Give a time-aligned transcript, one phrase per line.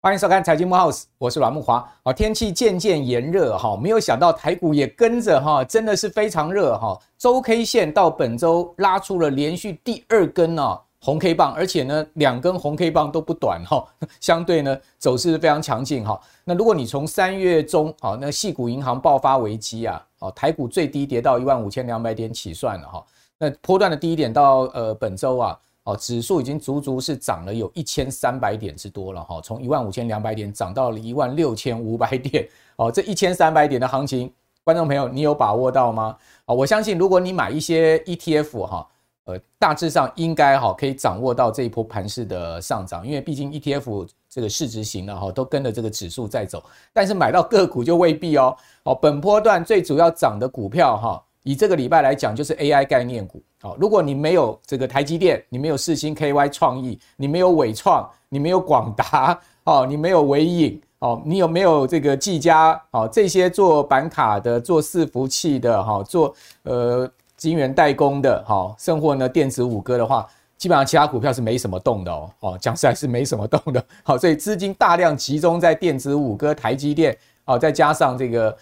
[0.00, 1.82] 欢迎收看财经慕 House，我是阮木华。
[2.02, 6.98] 好，天气渐渐炎热哈，没有想到台股也跟着哈，真的是非常热哈。
[7.16, 13.82] 周 K 线到本周拉出了连续第二根啊红 K 棒，而且呢两根红 K 棒都不短哈，
[14.20, 16.20] 相对呢走势非常强劲哈。
[16.44, 23.04] 那如果你从三月中啊，那矽谷银行爆发危机啊，哦台股最低跌到一万五千两百点起算了哈，
[23.38, 25.58] 那波段的低点到呃本周啊。
[25.86, 32.48] 哦，指数已经足足是涨了有一千三百点之多了哈，从一万五千两百点涨到了一万六千五百点。
[32.76, 34.32] 哦，这一千三百点的行情，
[34.64, 36.16] 观众朋友，你有把握到吗？
[36.46, 38.88] 啊，我相信如果你买一些 ETF 哈，
[39.24, 48.56] 呃，大致上应该哈可以掌握到这一波盘势的上涨，因为毕竟 ETF 这个市值型的哈都跟着这个指数在走，但是买到个股就未必哦。
[48.82, 51.22] 哦，本波段最主要涨的股票哈。
[51.42, 53.42] 以这个礼拜来讲，就是 AI 概念股。
[53.60, 62.80] 好，如果你没有这个台积电，你没有四星 KY 创意，你没有纬创，你没有广达，哦，你没有纬颖，哦，你有没有这个技嘉？
[62.92, 67.06] 哦，这些做板卡的、做伺服器的、哈，做呃
[67.48, 72.30] 晶圆代工的，哈，甚或呢电子五哥的话，基本上其他股票是没什么动的哦。
[72.40, 73.84] 哦，讲实在是没什么动的。
[74.02, 78.56] 好，所以资金大量集中在电子五哥、台积电，哦，再加上这个。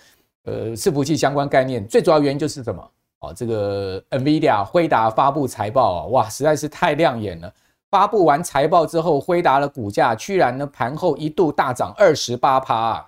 [0.44, 2.90] 呃，伺服器相关概念最主要原因就是什么？
[3.20, 7.54] 哦，这个 NVIDIA 辉达发布财报啊，哇，实在是太亮眼了。
[7.92, 13.06] 发布完财报之后，辉达的股价居然呢盘后一度大涨二十八趴，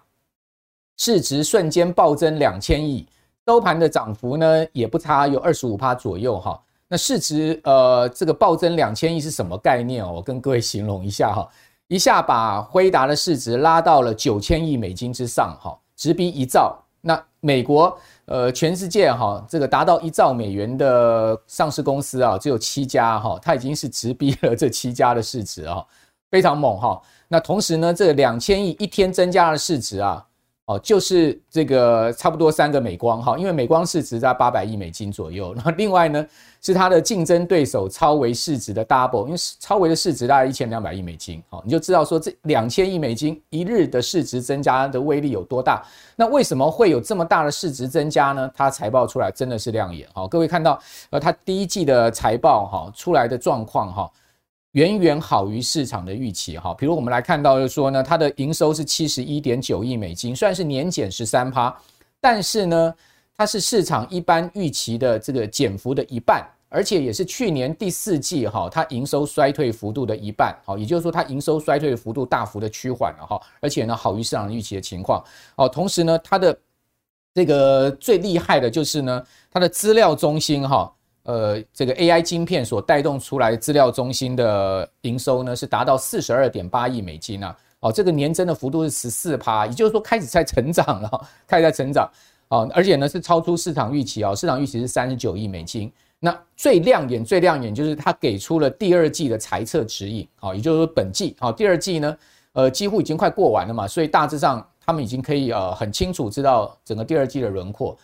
[0.96, 3.04] 市值瞬间暴增两千亿，
[3.46, 6.58] 收盘的涨幅呢也不差，有二十五趴左右哈。
[6.88, 10.12] 那市值呃这个暴增两千亿是什么概念哦？
[10.14, 11.48] 我跟各位形容一下哈，
[11.88, 16.78] 一下把辉达的市值拉到了九千亿美金之上哈，直逼一兆。
[17.00, 25.84] 那美国，呃，全世界哈，这个达到一兆美元的上市公司啊，只有七家哈，它已经是直逼了这七家的市值啊，
[26.30, 26.98] 非常猛哈。
[27.28, 30.24] 那同时呢，这两千亿一天增加的市值啊。
[30.66, 35.54] 哦，就是这个差不多三个美光哈，因为美光市值在八百亿美金左右。
[35.62, 36.26] 那另外呢，
[36.62, 41.42] 是它的竞争对手超微市值的 double，因为超微的市值大概一千两百亿美金。
[41.50, 45.84] 好，你就知道说这两千亿美金一日的市值增加的威力有多大。
[46.16, 48.50] 那为什么会有这么大的市值增加呢？
[48.56, 50.08] 它财报出来真的是亮眼。
[50.14, 50.80] 好，各位看到
[51.10, 54.10] 呃，它第一季的财报哈出来的状况哈。
[54.74, 61.72] 远远好于市场的预期哈，比如我们来看到就是说呢，它的营收是七十一点九亿美金，虽然是年减十三趴，
[62.20, 62.94] 但是呢，
[63.36, 75.24] 它是市场一般预期的这个减幅的一半，而且也是去年第四季哈，它营收衰退幅度的一半，好，也就是说它营收衰退幅度大幅的趋缓了哈，而且呢，好于市场预期的情况，
[75.54, 76.58] 哦，同时呢，它的
[77.32, 80.92] 这个最厉害的就是呢，它的资料中心哈。
[81.24, 87.56] 呃，这个 AI 晶片所带动出来资料中心的营收呢，是达到四十二点八亿美金啊！
[87.80, 92.10] 哦，这个年增的幅度是十四趴，也就是说开始在成长了， 开始在成长
[92.48, 95.90] 哦，而且呢是超出市场预期啊，市场预期是三十九亿美金。
[96.20, 102.16] 那最亮眼、最亮眼就是它给出了第二季的财测指引，好，也就是说本季好，第二季呢，
[102.52, 107.96] 呃，几乎已经快过完了嘛，所以大致上他们已经可以呃很清楚知道整个第二季的轮廓。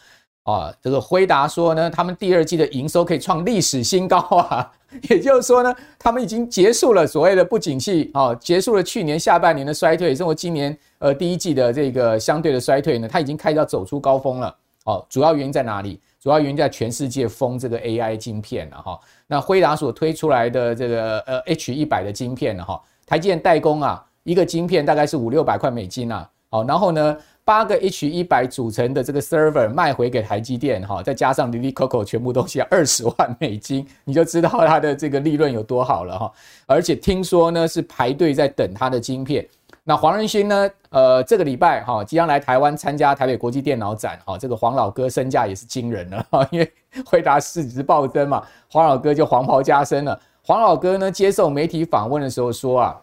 [0.44, 4.72] 啊，这个辉达说呢，他们第二季的营收可以创历史新高啊，
[5.08, 14.56] 也就是说呢，他们已经结束了所谓的不景气啊，结束了去年下半年的衰退，甚至今年呃第一季的这个相对的衰退呢，它已经开始要走出高峰了。
[14.84, 16.00] 哦，主要原因在哪里？
[16.18, 18.98] 主要原因在全世界封这个 AI 晶片了哈。
[19.26, 26.28] 那辉达所推出来的这个呃 H 一百的晶片呢哈，台积电代工啊，一个晶片大概是五六百块美金啊。
[26.48, 36.32] 好，然后呢，八个 H 一百组成的这个 server 卖回给台积电，哈，再加上 Lili Coco 全部东西二十万美金，你就知道它的这个利润有多好了哈。
[36.66, 39.44] 而且听说呢是排队在等它的晶片。
[39.82, 46.72] 那黄仁勋呢，呃，这个礼拜哈即将来台湾参加台北国际电脑展，哈，这个黄老哥身价也是惊人了哈，因为
[47.04, 50.20] 回答市值暴增嘛，黄老哥就黄袍加身了。
[50.42, 53.00] 黄老哥呢接受媒体访问的时候说啊，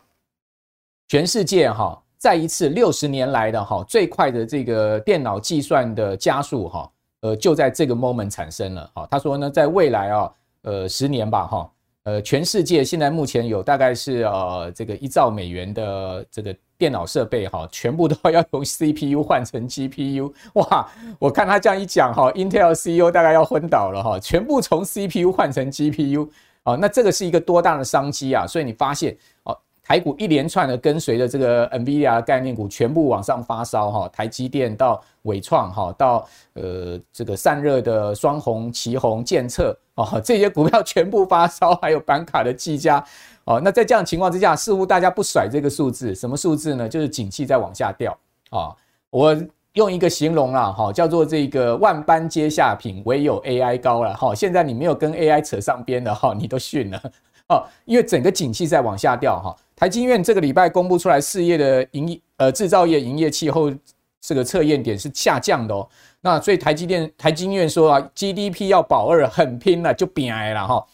[1.10, 2.02] 全世界哈。
[2.18, 6.92] 再一次六十年来的哈最快的这个电脑计算的加速哈，
[7.22, 9.08] 呃就在这个 moment 产生了哈。
[9.10, 10.32] 他说呢，在未来啊，
[10.64, 11.72] 呃十年吧哈，
[12.04, 20.90] 呃全世界现在目前有大概是呃这个一兆美元的这个电脑设备哈，全部都要从 CPU 换成 GPU 哇！
[21.20, 26.28] 我看他这样一讲哈，Intel CEO 大概要昏倒了哈，全部从 CPU 换成 GPU
[26.64, 28.48] 啊，那这个是一个多大的商机啊！
[28.48, 29.56] 所以你发现哦。
[29.88, 43.02] 台股一连串的跟随着这个 NVIDIA 概念股全部往上发烧哈，台积电到纬创哈，到呃这个散热的双鸿、奇鋐、健策哦， 这些股票全部发烧， 还有板卡的技嘉
[43.46, 46.90] 哦，那在这样情况之下，似乎大家不甩这个数字，什么数字呢？
[46.90, 48.12] 就是景气在往下掉
[48.50, 48.76] 啊。
[49.10, 49.34] 我
[49.72, 54.36] 用一个形容啦哈，叫做这个万般皆下品，唯有 AI 高了哈。
[54.36, 57.02] 现在你没有跟 AI 扯上边的哈，你都逊了
[57.50, 59.56] 哦，因为整个景气在往下掉哈。
[59.76, 63.72] 台积院这个礼拜公布出来，四月的营业呃制造业营业气候
[64.20, 65.88] 这个测验点是下降的哦。
[66.20, 70.86] 那所以台积电、台经院说啊，GDP 要保二，很拼了，就拼了哈。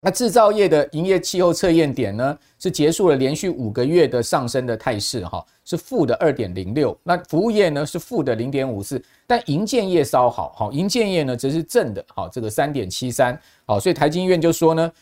[0.00, 6.96] 那制造业的营业气候测验点呢，是结束了连续五个月的上升的态势哈，是负的二点零六。
[7.02, 13.36] 那服务业呢是负的零点五四，但营建业稍好哈，营建业呢则是正的，好这个三点七三。
[13.64, 14.92] 好，所以台金院就说呢。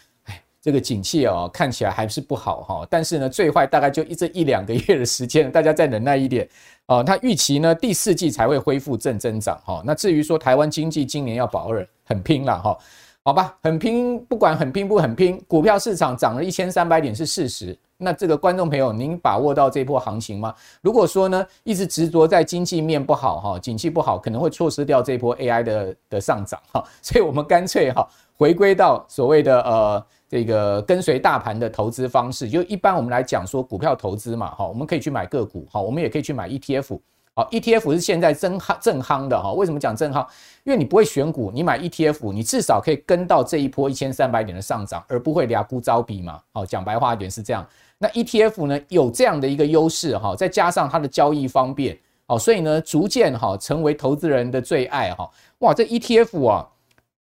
[0.63, 6.47] 这个景气哦，看起来还是不好哈，但是呢，最坏大概就一这一两个月的时间，大家再忍耐一点
[6.87, 7.03] 哦。
[7.03, 9.83] 他预期呢，第四季才会恢复正增长哈。
[9.87, 12.79] 那至于说台湾经济今年要保二，很拼了哈，
[13.23, 17.75] 好吧，很拼，不管很拼不很拼，股票市场涨了一千三百点是事实。
[17.97, 20.55] 那这个观众朋友，您把握到这波行情吗？
[20.83, 26.85] 如果说呢，一直执着在经济面不好哈，景气不好，可能会错失掉这波 AI 的的上涨哈。
[27.01, 28.07] 所以我们干脆哈，
[28.37, 30.07] 回归到所谓的呃。
[30.31, 37.01] 这个跟随大盘的投资方式，就一般我们来讲说股票投资嘛，哈，我们可以去买个股，哈，我们也可以去买 ETF，
[37.35, 39.53] 好，ETF 是现在正夯正夯的哈。
[39.55, 40.25] 为什么讲正夯？
[40.63, 46.41] 因为你不会选股，你买 ETF，你至少可以跟到这一波一千三百点的上涨，而不会俩股招比嘛。
[46.53, 47.67] 好，讲白话一点是这样。
[47.99, 51.99] 那 ETF 呢，有这样的一个优势哈，再加上它的交易方便，
[52.29, 55.29] 好，所以呢，逐渐哈成为投资人的最爱哈。
[55.59, 56.69] 哇，这 ETF 啊。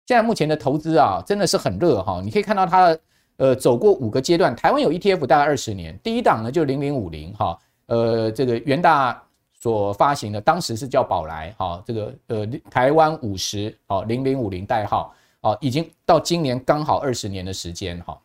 [0.06, 2.21] 现在目前的投资啊，真的是很热哈。
[2.23, 2.97] 你可以看到它，
[3.37, 4.55] 呃，走过五个阶段。
[4.55, 9.23] 台湾有 ETF 大概二十年，第一档呢就零零五零哈，呃，这个元大
[9.59, 18.19] 所发行的，当时是叫宝来哈，这个呃台湾五十哦零零五零代号哦，已经到今年刚好二十年的时间哈。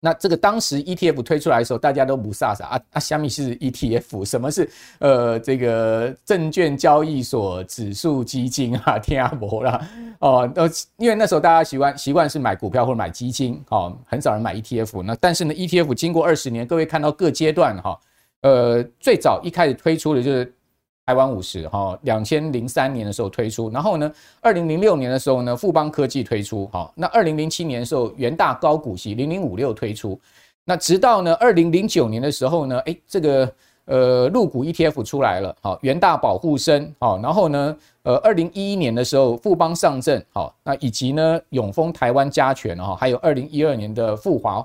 [0.00, 4.24] 那这个当时 ETF 推出来的时候，大家都不傻傻啊啊，虾米是 ETF？
[4.24, 8.98] 什么是呃这个证券交易所指数基金啊？
[9.02, 9.80] 天啊，没啦
[10.20, 15.02] 哦，呃，因为那时候大家习惯习惯是买股票或者买基金哦，很少人买 ETF。
[15.02, 17.98] 那但是呢，ETF 经过二十年，各位看到各阶段哈，
[18.42, 20.54] 呃，最早一开始推出的就是。
[21.08, 24.12] 台湾五十哈，两千零三年的时候推出，然后呢，
[24.42, 30.20] 二零零六年的时候呢，富邦科技推出，好，那二零零七年的时候，元大高股息零零五六推出，
[30.66, 33.50] 那直到呢二零零九年的时候呢，诶，这个
[33.86, 44.62] 呃陆股 ETF 出来了，好，元大保护生，好，然后呢，呃二零一一年的时候，富邦上证，好，那以及呢永丰台湾加权哈，还有二零一二年的富华。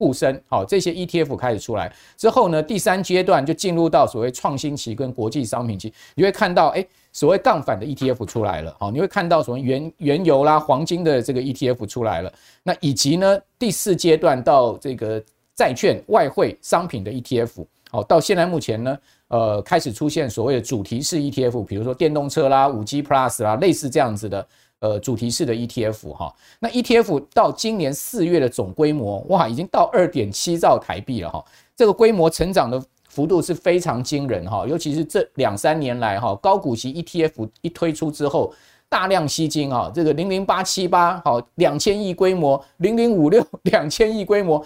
[0.00, 12.32] 沪深，好，这些 ETF 开始出来之后呢，第三阶段就进入到所谓创新期跟国际商品期，你会看到，哎，所谓杠杆的 ETF 出来了，好，你会看到什么原原油啦、黄金的这个 ETF 出来了，
[12.62, 15.22] 那以及呢，第四阶段到这个
[15.54, 18.98] 债券、外汇、商品的 ETF，好，到现在目前呢，
[19.28, 24.46] 呃，开始出现所谓的主题式 ETF，比如说电动车啦、五 G Plus 啦，类似这样子的。
[24.80, 31.44] 呃，主题式的 ETF 哈，那 ETF 到今年四月的总规模哇，已经到二点七兆台币了哈，
[31.76, 38.54] 这个规模成长的幅度是非常惊人哈，尤其是这两三年来哈，高股息 ETF 一推出之后，
[38.88, 44.64] 大量吸金啊，这个零零八七八好两千亿规模，零零五六两千亿规模，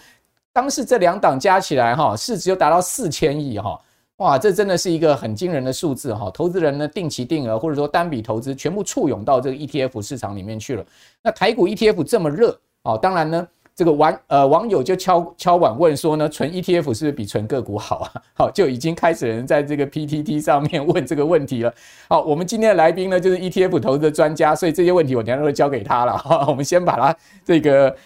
[0.52, 3.80] 当时这两档加起来哈，市值就达到四千亿哈。
[4.18, 6.30] 哇，这真的是一个很惊人的数字哈！
[6.32, 10.86] 投资人呢，定期定额或者说单笔投资，全部簇拥到这个 ETF 市场里面去了。
[11.20, 18.12] 那台股 ETF 这么热哦，当然呢，这个网呃网友就敲敲碗问说呢，纯 ETF 是不是比纯个股好啊？
[18.34, 21.74] 好，就已经开始人在这个 PTT 上面问这个问题了。
[22.08, 26.46] 好，我们今天的来宾呢，就是 ETF 投资的专家，所以这些问题我等下都会交给他了哈。
[26.46, 27.96] 我们先把他这个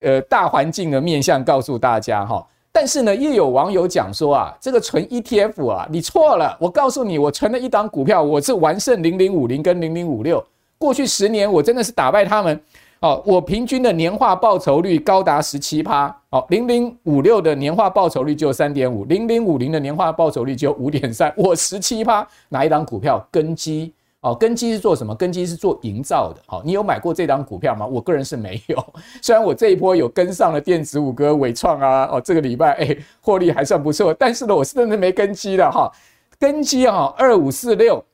[0.00, 2.46] 呃大环境的面向告诉大家哈。
[2.72, 6.56] 但是呢，又有网友讲说啊，这个存 ETF 啊，你错了。
[6.60, 10.42] 我告诉你，我存了一档股票，我是完胜零零五零跟零零五六。
[10.78, 12.58] 过去十年，我真的是打败他们。
[13.00, 16.14] 哦，我平均的年化报酬率高达十七趴。
[16.30, 22.26] 哦，零零五六的年化报酬率只有三点五，零零五零的年化报酬率只有五点三，我十七趴。
[22.50, 23.26] 哪一档股票？
[23.30, 23.92] 根基。
[24.22, 25.14] 哦，根基是做什么？
[25.14, 26.42] 根基是做营造的。
[26.46, 27.86] 好，你有买过这档股票吗？
[27.86, 28.94] 我个人是没有。
[29.22, 34.12] 虽然我这一波有跟上了电子五哥伟创啊，哦，这个礼拜哎，获利还算不错。
[34.12, 35.90] 但是呢，我是真的没根基的哈。
[36.38, 38.04] 根基哈，二五四六。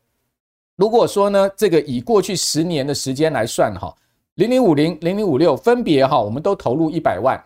[0.77, 3.93] 如果说呢，这个以过去十年的时间来算哈，
[4.35, 7.43] 零零五零、零零五六分别哈，我们都投入一百万。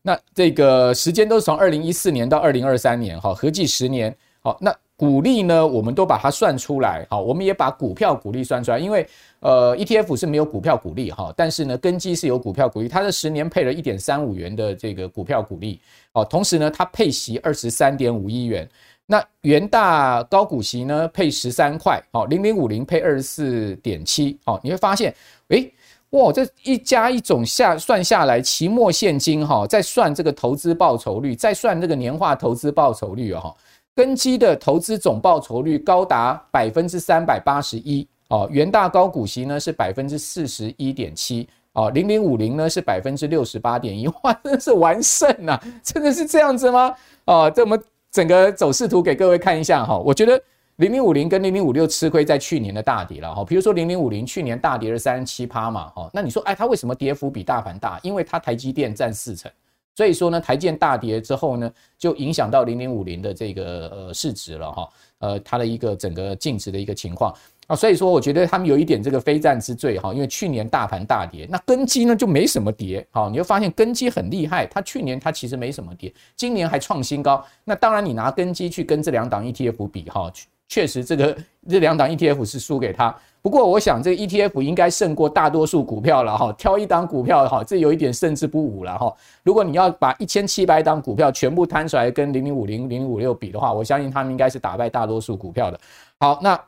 [0.00, 4.16] 那这个时间都是从二零一四年到二零二三年，哈，合计十年。
[4.40, 7.06] 好，那股利呢，我们都把它算出来。
[7.08, 9.06] 好，我们也把股票股利算出来，因为
[9.38, 15.80] 呃，ETF 是没有股票股利哈，但是呢，根基是有股票股利，它的十年配了一点三五元的这个股票股利。
[16.14, 18.68] 哦，同时呢，它配息二十三点五一元。
[19.06, 22.02] 那元大高股息呢，配十三块。
[22.10, 24.36] 好，零零五零配二十四点七。
[24.44, 25.14] 好，你会发现，
[25.50, 25.72] 诶
[26.10, 33.54] 哇，这一加一总下算下来，期末现金哈，再算这个投资报酬率，再算这个年化投资报酬率哈，
[33.98, 38.48] 根基的投资总报酬率高达百分之三百八十一哦。
[38.48, 45.60] 元大高股息呢是百分之四十一点七哦，零零五零呢是百分之六十八点一，哇，真的是完胜呐！
[45.82, 46.94] 真的是这样子吗？
[47.24, 50.40] 哦，这我们整个走势图给各位看一下哈，我觉得。
[50.76, 57.98] 零零五零跟零零五六吃亏在去年的大跌了哈，比如说零零五零去年大跌了三十七趴嘛哈，那你说哎，它为什么跌幅比大盘大？
[58.00, 59.50] 因为它台积电占四成，
[59.98, 64.88] 所以说呢，台建大跌之后呢，就影响到零零五零的这个呃市值了哈，
[65.18, 67.34] 呃它的一个整个净值的一个情况
[67.66, 80.32] 啊，所以说我觉得他们有一点这个非战之罪哈，因为去年大盘大跌，那根基呢就没什么跌，好，你会发现根基很厉害，它去年它其实没什么跌，今年还创新高，那当然你拿根基去跟这两档 ETF 比哈。
[80.68, 81.36] 确实，这个
[81.66, 83.12] 这两档 ETF 是输给他。
[83.48, 86.52] 不过，我想这个 ETF 应该胜过大多数股票了哈。
[86.58, 89.10] 挑一档股票哈，这有一点胜之不武了哈。
[89.42, 95.80] 如果你要把一千七百档股票全部摊出来跟零零五零、零零五六比的话，我相信他们应该是打败大多数股票的。
[96.20, 96.60] 好，那。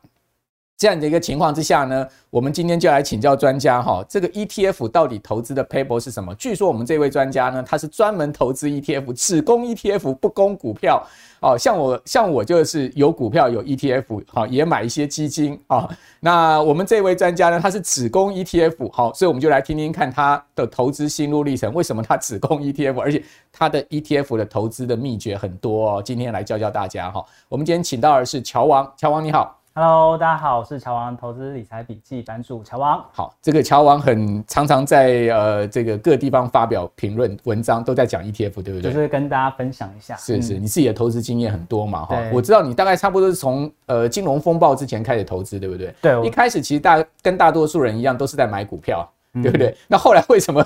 [0.81, 6.35] 这样的一个情况之下呢，我们今天就来请教专家哈，这个 ETF 到底投资的撇步是什么？
[6.37, 11.07] 据说我们这位专家呢，他是专门投资 ETF，只供 ETF 不供股票。
[11.41, 15.87] 哦，像我像我就是有股票有 ETF，好，也买一些基金啊。
[16.19, 23.23] 那我们这位专家呢，他是只供 ETF，好，所以我们就来听听看他的投资心路历程，为什么他只供 ETF，而且
[23.53, 26.03] 他的 ETF 的投资的秘诀很多哦。
[26.03, 27.23] 今天来教教大家哈。
[27.51, 29.60] 我们今天请到的是乔王，乔王你好。
[29.73, 33.05] Hello，大家好，我是乔王投资理财笔记版主乔王。
[33.13, 38.83] 好，这个乔王很常常在呃这个各地方发表评论文章，都在讲 ETF，对不对？
[38.83, 40.17] 就是跟大家分享一下。
[40.17, 42.05] 是是，你自己的投资经验很多嘛？
[42.05, 45.95] 哈，我知道你大概差不多是从呃金融风暴之前开始投资，对不对？
[46.03, 49.09] 对，一开始其实大跟大多数人一样，都是在买股票。
[49.35, 49.77] 对不对？
[49.87, 50.65] 那后来为什么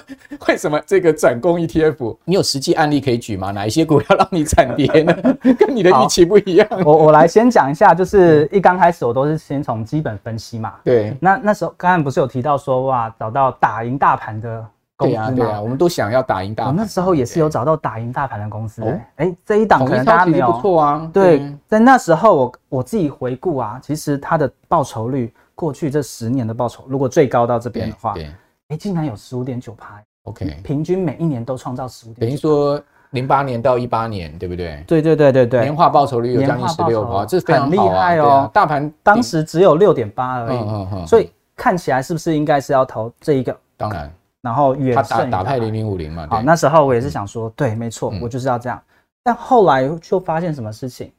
[0.49, 2.17] 为什么这个转攻 ETF？
[2.25, 3.51] 你有实际案例可以举吗？
[3.51, 5.15] 哪一些股票让你惨跌呢？
[5.59, 6.67] 跟你的预期不一样。
[6.85, 10.75] 我我来先讲一下，就是一刚开始我都是先从基本分析嘛。
[10.83, 11.15] 对。
[11.21, 14.67] 那那时候刚刚不是有提到说哇，找到打赢大盘的
[14.97, 15.27] 公司吗？
[15.31, 16.75] 对啊，对啊，我们都想要打赢大盘。
[16.75, 18.83] 那时候也是有找到打赢大盘的公司。
[19.17, 20.51] 哎，这一档可能大家没有。
[20.51, 21.11] 不错啊。
[21.13, 28.15] 对，在那时候我我自己回顾啊，其实它的报酬率，过去这十年的报酬，如果最高到这边的话。
[28.69, 34.83] 哎，竟然有十五点九趴，OK，平均每一年都创造十五点，等于说零八年到一八年，对不对？
[34.87, 38.51] 对对对对对，年化报酬率有将近十六趴，这是非常厉害哦。
[38.55, 43.55] 大盘当时只有六点八而已，所以看起来是不是应该是要投这一个？
[43.77, 46.27] 当然，然后远胜打败零零五零嘛。
[46.31, 48.83] 好，那时候我也是想说，对，没错，我就是要这样。
[49.23, 51.13] 但后来就发现什么事情？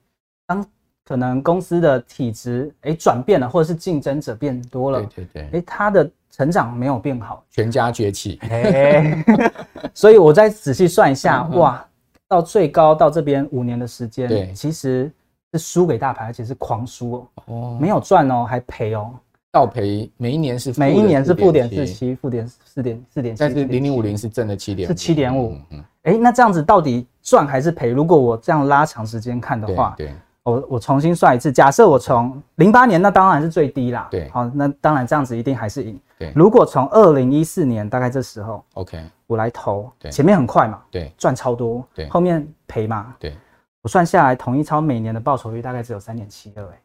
[0.47, 0.65] 当
[1.07, 6.09] 可能公司的体质哎转变了，或者是竞争者变多了，对对对，哎，它的。
[6.35, 8.37] 成长没有变好，全家崛起。
[8.49, 9.23] 欸、
[9.95, 11.87] 所以我再仔细算一下，哇，
[12.27, 15.09] 到最高到这边五年的时间，对，其实
[15.53, 19.13] 是输给大牌，而且是狂输哦，哦，没有赚哦，还赔哦，
[19.49, 27.89] 倒赔，每一年是每一年是负点四七，负点四点四点七，但是零零五零是正的七点，是七点五，嗯，哎，那这样子到底赚还是赔？
[27.89, 30.07] 如果我这样拉长时间看的话，对。
[30.07, 30.15] 对
[30.45, 34.07] 我我重新算一次，假设我从零八年，那当然是最低啦。
[34.11, 35.99] 对，好，那当然这样子一定还是赢。
[36.19, 43.35] 对，如果从二零一四年大概这时候，OK，我来投，对，前面很快嘛，对，赚超多，对，后面赔嘛，对，
[43.81, 46.81] 我算下来统一超每年的报酬率大概只有三点七二，哎，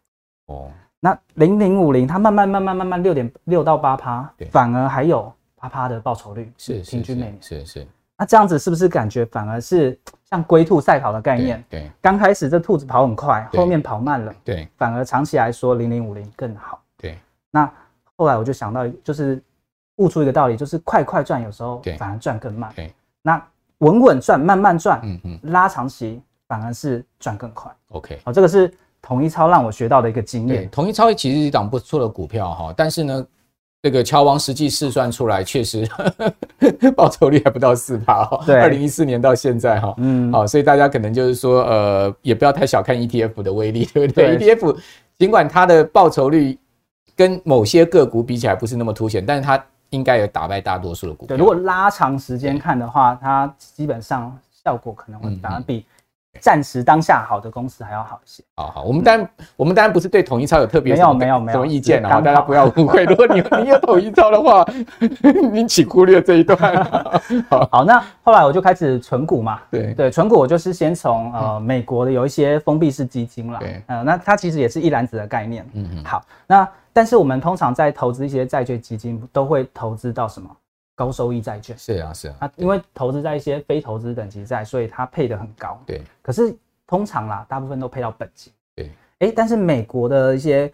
[0.47, 7.87] 哦，那零零五零它慢慢慢慢慢慢六点六到八趴，反而还有八趴的报酬率，是平均每年，是是。
[8.21, 9.99] 那这样子是不是感觉反而是
[10.29, 11.65] 像龟兔赛跑的概念？
[11.71, 14.31] 对，刚开始这兔子跑很快，后面跑慢了。
[14.45, 16.83] 对，反而长期来说零零五零更好。
[16.99, 17.17] 对，
[17.51, 17.65] 那
[18.17, 19.43] 后来我就想到，就是
[19.97, 22.71] 悟出一个道理，就是快快赚有时候反而赚更慢。
[22.77, 23.43] 对，那
[23.79, 27.73] 稳稳赚，慢慢赚，嗯嗯，拉长期反而是赚更快。
[27.89, 30.69] OK，好，这个是统一超让我学到的一个经验。
[30.69, 33.27] 统一超其实是一档不错的股票哈，但是呢。
[33.83, 35.89] 这个乔王实际试算出来，确实
[36.95, 38.43] 报酬率还不到四趴哈。
[38.45, 44.77] 对，二零一四年到现在哈，嗯，好，所以大家可能就是说，呃，也不要太小看 ETF 的威力，对不对，对？ETF
[45.19, 46.59] 尽管它的报酬率
[47.17, 51.35] 跟某些个股比起来不是那么凸显，但是它应该有打败大多数的股票。
[51.35, 55.87] 对，如果拉长时间看的话，它基本上效果可能会反而比。
[56.39, 58.43] 暂时当下好的公司还要好一些。
[58.57, 63.05] 好好，我们当然我们当然不是对统一超有特别没有没有没有什么意见啊，大家不要误会。
[63.11, 64.65] 如果你你有统一超的话，
[65.51, 66.85] 你请忽略这一段。
[67.49, 69.61] 好， 好，那后来我就开始存股嘛。
[69.71, 73.59] 对对，存股我就是先从呃美国的有一些封闭式基金啦。
[73.59, 75.67] 对，呃，那它其实也是一篮子的概念。
[75.75, 76.05] 嗯嗯。
[76.05, 80.49] 好，那但是我们通常在投资一些债券基金，都会投资到什么？
[81.01, 85.81] 高收益债券是啊是啊，它，因为投资在一些非投资等级债，所以它配的很高。
[85.87, 86.55] 对，可是
[86.87, 88.53] 通常啦，大部分都配到本金。
[88.77, 88.85] 对，
[89.21, 90.71] 哎、欸，但是美国的一些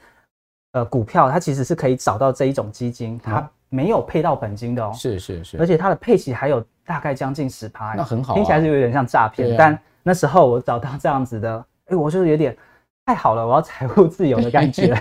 [0.73, 4.99] 呃股票，它其实是可以找到这一种基金，它没有配到本金的哦、喔。
[4.99, 9.53] 是是是，而且它的配息还有大概将近十趴，那很好、啊，听起来是有点像诈骗。
[9.53, 12.57] 啊、但那时候我找到这样子的，哎、欸，我就是有点
[13.05, 14.93] 太好了，我要财务自由的感觉。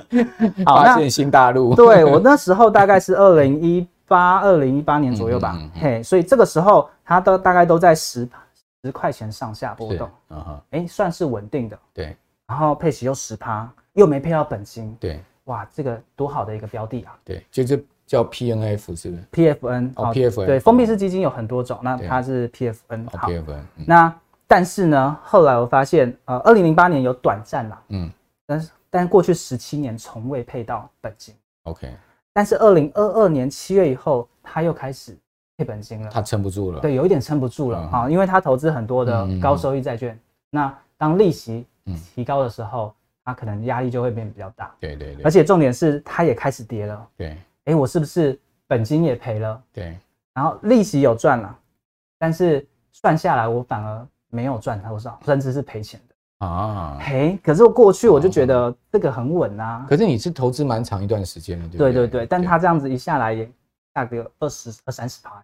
[0.66, 1.74] 好发现新大陆。
[1.74, 3.88] 对，我那时候大概是二零一。
[4.08, 8.28] 八二零一八年左右吧，嗯嗯嗯、嘿，所以这个时候它都大概都在十
[8.82, 10.10] 十块钱上下波动，
[10.70, 24.14] 哎、欸，算是稳定的，对，然后配息又十趴，又没配到本金，对，哇，这个多好的一个标的啊，对，就是叫 P N F 是不是？P F N 哦，P F N 对，封闭式基金有很多种，那它是 P F N，好，P F N，那
[24.46, 28.10] 但是呢，后来我发现，呃，二零零八年有短暂啦，嗯，
[28.46, 31.34] 但是但是过去十七年从未配到本金
[31.64, 31.92] ，OK。
[32.38, 35.12] 但是二零二二年七月以后，他又开始
[35.56, 41.66] 赔本金了，他撑不住了，对，有一点撑不住了啊、嗯，因为他投资很多的高收益债券，嗯、那当利息
[42.14, 49.60] 提高的时候，他可能压力就会变比较大，对对对，而且重点是他也开始跌了，对，哎，我是不是本金也赔了？
[49.72, 49.98] 对，
[50.32, 51.58] 然后利息有赚了，
[52.20, 56.00] 但是算下来我反而没有赚多少，甚至是赔钱。
[56.38, 59.84] 啊，嘿，可是我过去我就觉得这个很稳啊。
[59.88, 61.92] 可是你是投资蛮长一段时间的，对不对？
[61.92, 63.50] 对对对，但他这样子一下来也
[63.94, 65.42] 下个二十二三十趴，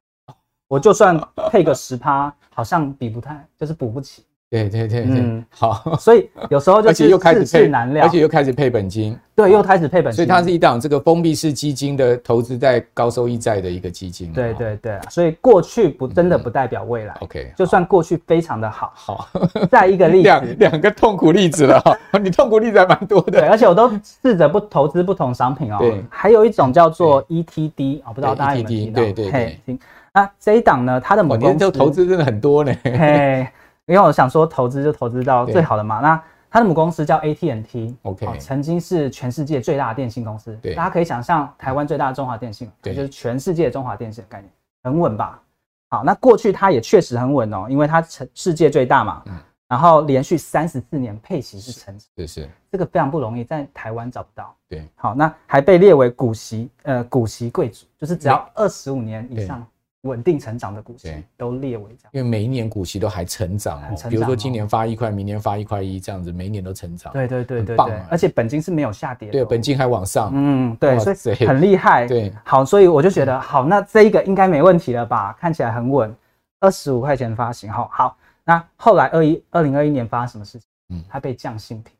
[0.68, 1.18] 我就算
[1.50, 4.24] 配个十趴，好像比不太，就是补不起。
[4.54, 14.32] 对对对对，嗯，好，所以有时候就是又开始配难料，而且又开始配本金，对，又开始配本金，所以它是一档这个封闭式基金的投资在高收益债的一个基金。
[14.32, 17.14] 对对对，所以过去不真的不代表未来。
[17.18, 19.28] OK，就算过去非常的好，好，
[19.68, 23.32] 再一个例子，两两个痛苦例子了哈， 你痛苦例子还蛮多的。
[23.32, 23.90] 对，而且我都
[24.22, 25.78] 试着不投资不同商品哦。
[25.80, 29.02] 对，还有一种叫做 ETD 啊，不知道大家有没有听到？
[29.02, 29.78] 对对对，
[30.12, 32.72] 那这一档呢，它的母公司投资真的很多呢。
[32.84, 33.44] 嘿。
[33.86, 36.00] 因为我想说，投资就投资到最好的嘛。
[36.00, 40.56] 那它的母公司叫 AT&T，OK，曾经是全世界最大的电信公司。
[40.62, 44.50] 对，大家可以想象台湾最大的中华电信，对，就是全世界中华电信的概念，
[44.84, 45.42] 很稳吧？
[45.90, 49.22] 好，那过去它也确实很稳哦，因为它成世界最大嘛。
[49.26, 49.34] 嗯。
[49.66, 54.54] 然后连续三十四年配息是成长，是是，这个非常不容易，在台湾找不到。
[54.68, 54.86] 对。
[54.94, 59.66] 好，那还被列为股息呃股息贵族，就是只要二十五年以上。
[60.04, 67.12] 稳定成长的股息都列为这样，因为每一年股息都还成长哦，比如说今年发一块，明年发一块一这样子，每一年都成长。
[67.12, 70.30] 对对对对对，而且本金是没有下跌的，对，本金还往上。
[70.34, 72.06] 嗯，对，所以很厉害。
[72.06, 75.34] 对，好，所以我就觉得好，那这一个应该没问题了吧？
[75.40, 76.14] 看起来很稳，
[76.60, 78.16] 二十五块钱发行，好，好。
[78.44, 80.68] 那后来二一二零二一年发生什么事情？
[80.90, 81.94] 嗯，它被降信平。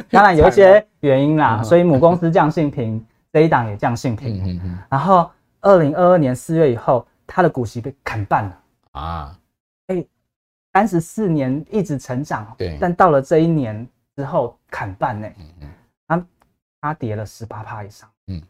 [0.09, 4.41] 当然有一些原因啦， 所以母公司降性平，这一档也降信平。
[4.45, 5.29] 嗯嗯，然后。
[5.63, 8.59] 二零二二年四月以后，他的股息被砍半了
[8.91, 9.39] 啊！
[9.87, 10.05] 哎，
[10.73, 15.69] 三十四年一直成长，对，但到了这一年之后砍半呢，嗯嗯，
[16.05, 16.25] 它
[16.81, 18.41] 它跌了十八趴以上，嗯，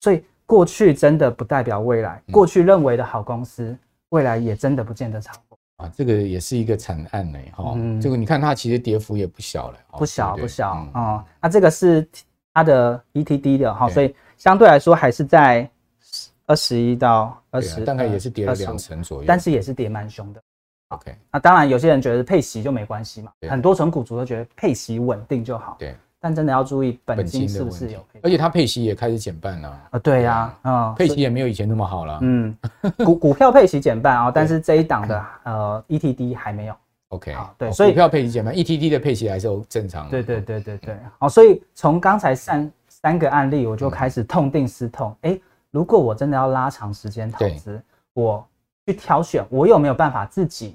[0.00, 3.76] 所以过去真的不代表未来，过去认为的好公司，
[4.08, 5.36] 未来也真的不见得长
[5.76, 5.92] 啊。
[5.94, 11.22] 这个也是一个惨案呢，哈，这个你看它其实跌幅也不小了，不小不小啊。
[11.38, 12.08] 那这个是
[12.54, 15.70] 它的 ETD 的哈，所以相对来说还是在。
[16.46, 20.40] 二十一到二十，大概也是跌了两成左右，但是也是跌蛮凶的。
[20.88, 25.74] OK，那当然有些人觉得配息就没关系嘛，很多纯股族都觉得配息稳定就好。
[25.80, 29.68] 对，但真的要注意本金是不是有配，而且它配息也开始减半了。
[29.90, 32.20] 啊，对呀，嗯，配息也没有以前那么好了。
[32.22, 32.56] 嗯，
[32.98, 36.76] 股股票配息减半啊， 但是这一档的呃 ETD 还没有。
[37.08, 40.10] OK，好，对，所以股票配息减半，ETD 的配息还是正常的。
[40.10, 45.36] 对对对对对，好，所以从刚才三三个案例，我就开始痛定思痛，哎。
[45.76, 47.78] 如果我真的要拉长时间投资，
[48.14, 48.42] 我
[48.86, 50.74] 去挑选，我有没有办法自己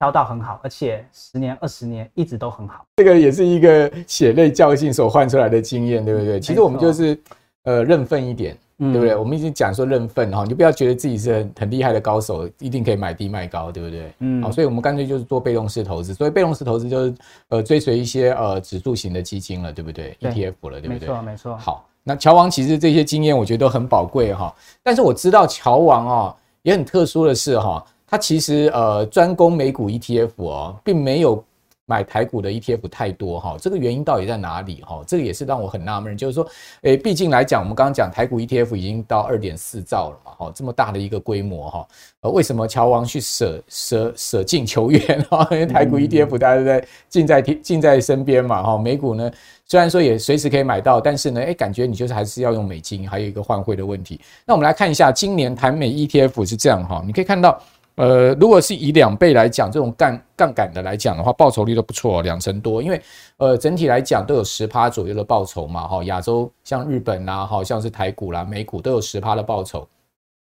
[0.00, 2.84] 挑到很好，而且十年、二十年一直都很好？
[2.96, 6.40] 这个也是一个血泪教训所换出来的经验，对不对？
[6.40, 7.16] 其实我们就是
[7.62, 9.14] 呃认份一点，对不对？
[9.14, 14.12] 我们已经讲说认份哈，你就不要觉得自己是很很厉害的高手，一定可以买低卖高，对不对？
[14.18, 17.14] 嗯，好，所以我们干脆就是做被动式投资，所以被动式投资就是
[17.50, 20.98] 呃追随一些呃指数型的基金了，对不对？ETF 了，对不对？
[20.98, 21.56] 没错，没错。
[21.56, 21.86] 好。
[22.10, 31.44] 那乔王其实这些经验我觉得都很宝贵哈，但是我知道乔王哦也很特殊的是哈，他其实呃专攻美股 ETF 哦，并没有。
[31.90, 35.02] 买台股的 ETF 太多哈，这个原因到底在哪里哈？
[35.08, 36.46] 这个也是让我很纳闷，就是说，
[36.82, 41.88] 诶，毕竟来讲，我们刚刚讲台股 ETF 已经到二点四兆了嘛，哈，这么大的一个规模哈，
[42.20, 45.44] 呃，为什么乔王去舍舍舍近求远哈？
[45.50, 49.28] 因为台股 ETF 大家都在近在近在身边嘛，哈，美股呢
[49.66, 54.20] 虽然说也随时可以买到，但是呢，诶，感觉你就是还是要用美金，还有一个换汇的问题。
[54.46, 57.60] 那我们来看一下今年台美 ETF 是这样哈，你可以看到。
[58.00, 62.82] 呃，如果是以两倍来讲，这种杠杠杆的来讲的话，报酬率都不错，两成多。
[62.82, 62.98] 因为
[63.36, 69.86] 呃，整体来讲都有十趴左右的报酬嘛，哈，亚洲像日本啦，好像是台股啦、美股都有十趴的报酬，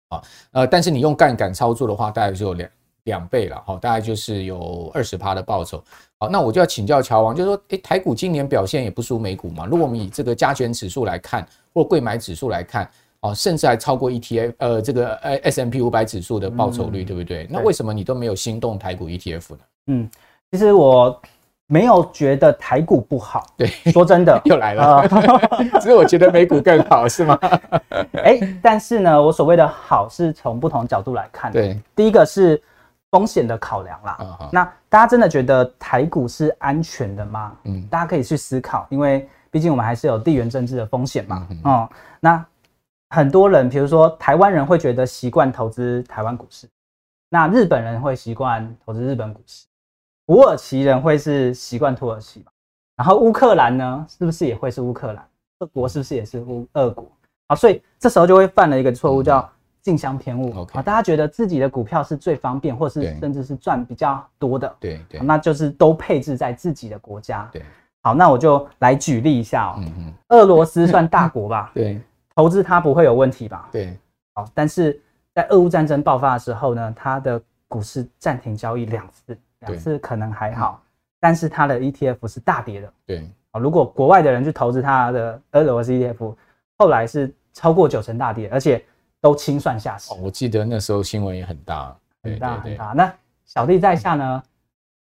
[0.10, 2.70] 啊，呃，但是你用杠杆操作的话，大概就有两
[3.06, 5.84] 两倍了，哈，大概就是有二十趴的报酬。
[6.20, 9.66] 好，那我就要请教乔王，就是说，诶，台股今年表现也不输美股嘛？
[9.66, 12.88] 如果我们以这个加权指数来看，或贵买指数来看。
[13.22, 17.48] 哦，甚至还超过 ETF，呃，这个 S M P 五百指数的报酬率，嗯、对不对？
[17.52, 19.60] 那为什么你都没有心动台股 ETF 呢？
[19.88, 20.10] 嗯，
[20.52, 21.22] 其实我
[21.68, 23.46] 没有觉得台股不好。
[23.56, 25.08] 对，说真的，又来了。
[25.80, 27.38] 只是我觉得美股更好，是吗？
[28.24, 31.52] 哎、欸，但是呢，我所谓的好是从不同角度来看。
[31.52, 32.60] 对，第一个是
[33.12, 34.18] 风险的考量啦。
[34.22, 37.54] 嗯、那大家真的觉得台股是安全的吗？
[37.66, 41.46] 嗯，大家可以去思考，因为毕竟我们还是有地缘政治的风险嘛。
[41.52, 42.46] 嗯，嗯，那。
[43.12, 46.66] 很多人，比如说台湾人会觉得习惯投资台湾股市，
[47.30, 49.66] 那日本人会习惯投资日本股市，
[50.26, 52.46] 土耳其人会是习惯土耳其，
[52.96, 55.28] 然后乌克兰呢，是不是也会是乌克兰？
[55.60, 57.06] 俄国是不是也是乌俄国？
[57.50, 59.48] 好，所以这时候就会犯了一个错误，叫
[59.82, 60.58] 近乡偏误。
[60.58, 67.50] 啊、嗯，大家觉得自己的股票是最方便，或是甚至是赚比较多的，对对，那就是都配置在自己的国家。
[67.52, 67.62] 对，
[68.04, 69.76] 好，那我就来举例一下哦。
[69.80, 71.72] 嗯嗯，俄罗斯算大国吧？
[71.76, 72.00] 对。
[72.42, 73.70] 投资它不会有问题吧？
[73.72, 73.96] 对，
[74.34, 75.00] 好，但是
[75.36, 80.82] 在俄乌战争爆发的时候呢，它的股市暂停交易两次，两次可能还好，
[81.20, 82.92] 但是它的 ETF 是大跌的。
[83.06, 86.36] 对，啊，如果国外的人去投资它的俄罗斯 ETF，
[86.80, 88.84] 后来是超过九成大跌，而且
[89.22, 90.12] 都清算下市。
[90.20, 92.86] 我记得那时候新闻也很大，很大很大。
[92.96, 93.14] 那
[93.46, 94.42] 小弟在下呢，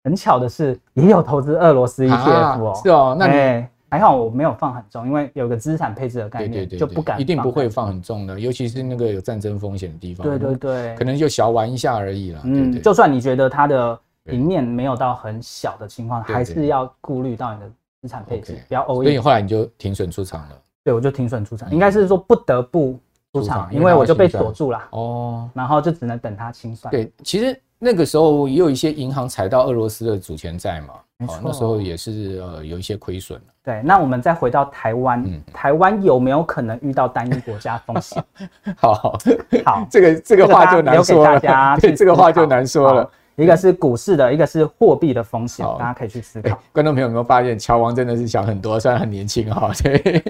[0.05, 3.67] 很巧的是也有投资俄罗斯 ETF 哦，是哦，那你。
[3.91, 10.25] 还好我没有放很重，因为有个资产配置的概念，就不敢一定不会放很重的，尤其是那个有战争风险的地方。
[10.25, 12.41] 对对对，可能就小玩一下而已了。
[12.45, 19.05] 嗯，就算你觉得它的赢面没有到很小的情况，还是要顾虑到你的资产配置，不要 all in。
[19.05, 20.59] 所以后来你就停损出场了。
[20.85, 22.99] 对，我就停损出场，应该是说不得不
[23.33, 24.81] 出场，因为我就被锁住了。
[24.91, 26.91] 哦，然后就只能等它清算。
[26.93, 30.95] 对，其实那个时候也有一些银行踩到俄罗斯的主权债嘛。
[31.27, 33.39] 哦，那时候也是呃有一些亏损。
[33.63, 38.23] 对，那我们再回到台湾，嗯、台湾有没有可能遇到单一国家风险？
[38.79, 39.19] 好好
[39.65, 41.41] 好， 这个这个话就难说了。
[41.79, 43.11] 对，这个话就难说了。
[43.37, 46.59] 一个是股市的，一个是货币的风险，大家可以去思考。
[46.73, 49.71] 观众朋友有没有发现，乔王真的是想很多，虽然很年轻哈。
[49.83, 50.23] 对，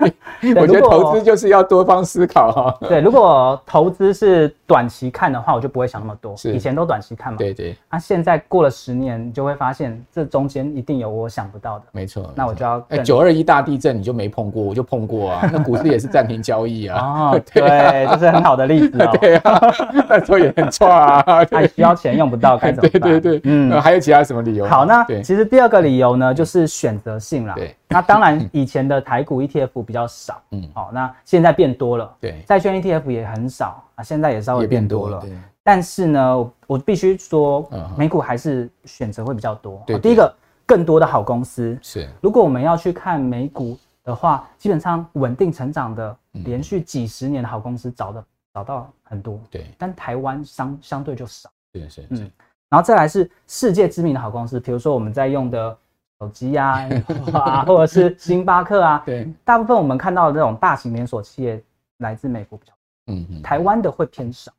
[0.55, 2.89] 我觉得投资就是要多方思考哈。
[2.89, 6.33] 对，如果投资是短期看的话，我就不会想那么多。
[6.45, 7.37] 以前都短期看嘛。
[7.37, 7.77] 对对。
[7.91, 11.87] 那现在过了十年，你就会发现这中间一定有我想不到的。
[11.91, 12.33] 没错。
[12.37, 12.81] 那我就要。
[12.91, 15.51] 哎，九二一大地震你就没碰过，我就碰过啊。
[15.53, 17.01] 那股市也是暂停交易啊。
[17.01, 19.11] 哦， 对，这是很好的例子哦。
[19.21, 19.61] 对啊，
[20.09, 21.21] 那时候也很错啊。
[21.51, 23.01] 还需要钱用不到，该怎么办？
[23.11, 23.83] 对对对，嗯。
[23.83, 24.65] 还有其他什么理由？
[24.69, 27.55] 好，那其实第二个理由呢，就是选择性啦。
[27.57, 32.17] 对，那当然以前的台股 ETF 比较少，嗯，好，那现在变多了。
[32.21, 35.21] 对，债券 ETF 也很少啊，现在也稍微变多了。
[35.21, 39.83] 对，但是呢，我必须说，美股还是选择会比较多。
[39.87, 40.33] 对，第一个
[40.65, 48.25] 更多的好公司是，如果我们要去看美股的话，基本上稳定成长的、连续几十年的好公司找的
[48.55, 49.41] 找到很多。
[49.51, 51.51] 对，但台湾相相对就少。
[51.73, 52.31] 对，是，嗯。
[52.69, 55.77] 然后再来是世界知名的好公司，比如说我们在用的
[56.21, 56.87] 手机啊，
[57.33, 61.61] 啊， 或者是 星巴克啊，对，大部分我们看到的这种大型连锁企业
[61.99, 62.73] 来自美国比较，
[63.07, 64.53] 嗯嗯，台湾的会偏少，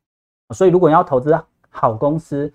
[0.56, 2.52] 所以如果你要投资好公司，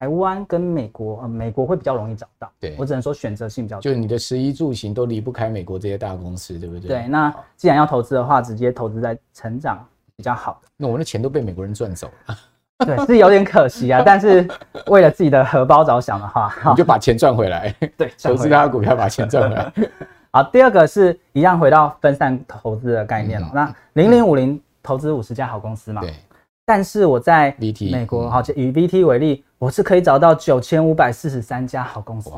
[0.00, 6.88] 台湾跟美国，呃，美国会比较容易找到，对，我只能说选择性比较多，就是你的食衣住行都离不开美国这些大公司，对不对？
[6.88, 12.36] 对，那既然要投资的话，直接投资在成长比较好的，那我的钱都被美国人赚走了。
[12.86, 14.02] 对，是有点可惜啊。
[14.04, 14.46] 但是
[14.86, 17.74] 为了自己的荷包着想的话，你就把钱赚回来。
[17.96, 19.72] 对， 投资他的股票把钱赚回来。
[20.30, 23.50] 好，第二个是一样回到分散投资的概念了。
[23.52, 26.00] 那零零五零投资五十家好公司嘛？
[26.02, 26.14] 对。
[26.64, 32.30] 但是我在美国，好，以 VT 为例，我是可以找到九千五百四十三家好公司，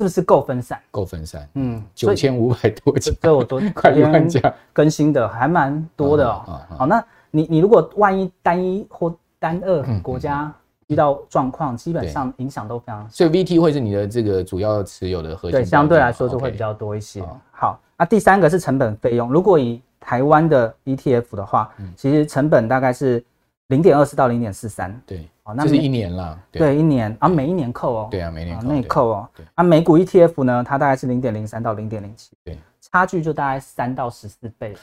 [0.00, 0.76] 是不是够分散？
[0.90, 1.48] 够分散。
[1.54, 6.60] 嗯，九千五百多家，这我多快一万家更新的还蛮多的哦。
[6.76, 10.52] 好，那你你如果万一单一或单二国家
[10.86, 13.08] 遇到状况，基本上影响都非常小。
[13.10, 17.24] 所以 VT 会是你的这个主要持有的核心，对，相对来说就会比较多一些。
[17.50, 19.32] 好，那第三个是成本费用。
[19.32, 23.24] 如果以台湾的 ETF 的话，嗯、其实成本大概是
[23.68, 25.00] 零点二四到零点四三。
[25.06, 26.38] 对，哦，那是一年啦。
[26.50, 28.08] 对，一年啊，每一年扣哦。
[28.10, 28.66] 对啊，每年扣。
[28.66, 29.28] 内扣哦。
[29.34, 29.46] 对。
[29.54, 32.32] 啊，美股 ETF 呢，它大概是零点零三到零点零七。
[32.44, 32.58] 对。
[32.80, 34.76] 差距就大概三到十四倍。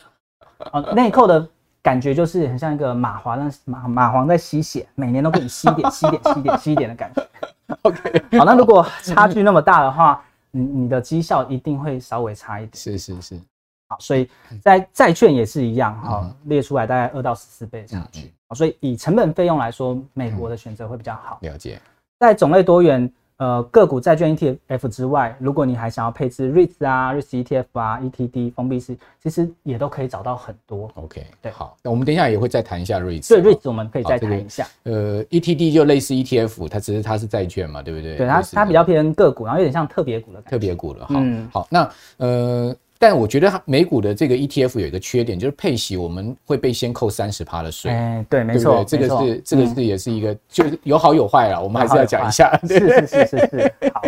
[0.71, 1.47] 啊，内扣的。
[1.87, 7.25] 感觉就是很像一个蚂蟥，蚂蚂蟥在吸血，每年都给你吸点、吸点、吸点、吸点的感觉。
[7.83, 10.21] OK，好，那如果差距那么大的话，
[10.51, 12.75] 你你的绩效一定会稍微差一点。
[12.75, 13.39] 是是是，
[13.87, 14.29] 好，所以
[14.61, 18.33] 在债券也是一样哈，列出来大概二到十四倍的差距。
[18.53, 21.37] 所以以成本费用来说，美国的选择会比较好。
[21.39, 21.81] 了解，
[22.19, 23.09] 在种类多元。
[23.37, 30.89] 呃，个股债券 ETF 之外，如果你还想要配置 REITs 啊、REITs ETF 啊、ETD 封闭式，其实也都可以找到很多。
[30.95, 33.29] OK，对，好，那我们等一下也会再谈一下 REITs。
[33.29, 34.67] 对，REITs 我们可以再谈一下。
[34.83, 38.17] 呃，ETD 就类似 ETF，它只是它是债券嘛，对不对？
[38.17, 41.05] 对，它它比较偏个股，然后有点像特别股的特别股了。
[41.11, 42.75] 嗯，好，那呃。
[42.99, 47.91] 但我觉得它美股的这个 ETF 有一个缺点，就是配息我们会被先扣三十趴的税。
[47.91, 52.57] 哎，对，没错，这个是这个是也是一个，就是有好有坏啊，我们还是要讲一下。
[52.63, 53.73] 是是是是是。
[53.93, 54.01] 好，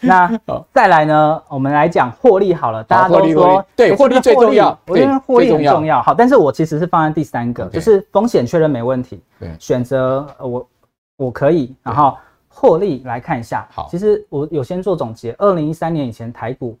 [0.00, 0.40] 那
[0.72, 2.84] 再来呢，我们来讲获利好了。
[2.84, 6.00] 大家都说对，获利最重要，我觉得获利很重要。
[6.02, 9.20] 好，但是我其实是放在第三个，就是风险确认没问题。
[9.38, 10.68] 对，选择我
[11.16, 12.16] 我可以，然后
[12.48, 13.66] 获利来看一下。
[13.70, 16.78] 好，其实我有先做总结，二零一三年以前台股。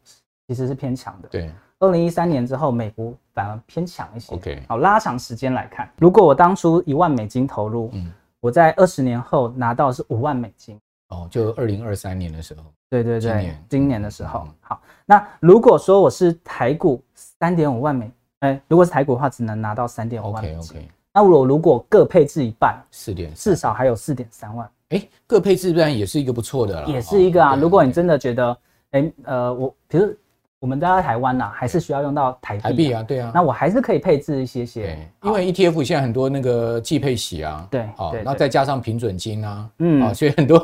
[0.50, 1.28] 其实是偏强的。
[1.28, 4.34] 对，二零一三年之后，美股反而偏强一些。
[4.34, 10.76] OK，好，拉长时间来看，如果我当初一万美金投入，嗯，我在二十年后拿到是五万美金。
[11.10, 12.64] 哦，就二零二三年的时候。
[12.88, 14.44] 对对对，今年，今年的时候。
[14.60, 18.10] 好，那如果说我是台股三点五万美，
[18.40, 20.78] 哎，如果是台股的话，只能拿到三点五万美金。
[20.78, 24.68] OK 那我如果各配置一半，四点，至少还有四点三万。
[24.88, 26.88] 哎，各配置不然也是一个不错的了。
[26.88, 28.58] 也是一个啊，如果你真的觉得，
[28.90, 30.12] 哎，呃，我比如。
[30.60, 32.60] 我们都在台湾呐，还是需要用到台币。
[32.62, 33.32] 台币啊，对啊。
[33.34, 40.58] 那我还是可以配置一些些，因为 ETF 现在很多那个季配息啊，对，好，然后再加上平准金啊，嗯，啊，所以很多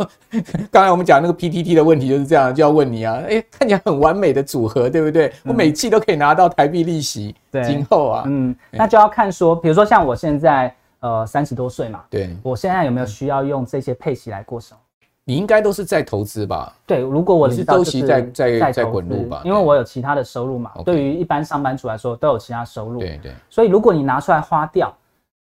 [0.71, 5.33] 刚才我们讲那个 PTT 的问题就是这样，就要问你啊，哎，看起来很完美的组合，对不对？
[5.45, 14.83] 我每季都可以拿到台币利息， 对，今后啊，嗯，那就要看说，比如说像我现在呃三十多岁嘛，对，我现在有没有需要用这些配息来过生活？
[15.29, 16.73] 你应该都是在投资吧？
[16.87, 20.71] 对，如果我是周期在在在滚入吧，因为我有其他的收入嘛。
[20.85, 23.01] 对于一般上班族来说，都有其他收入。
[23.01, 23.33] 对对。
[23.51, 24.97] 所以如果你拿出来花掉，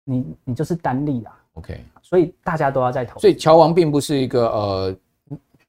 [0.04, 1.32] 你你就是单利啦。
[1.54, 1.82] OK。
[2.02, 3.18] 所以大家都要在投。
[3.22, 4.96] 所以乔王并不是一个呃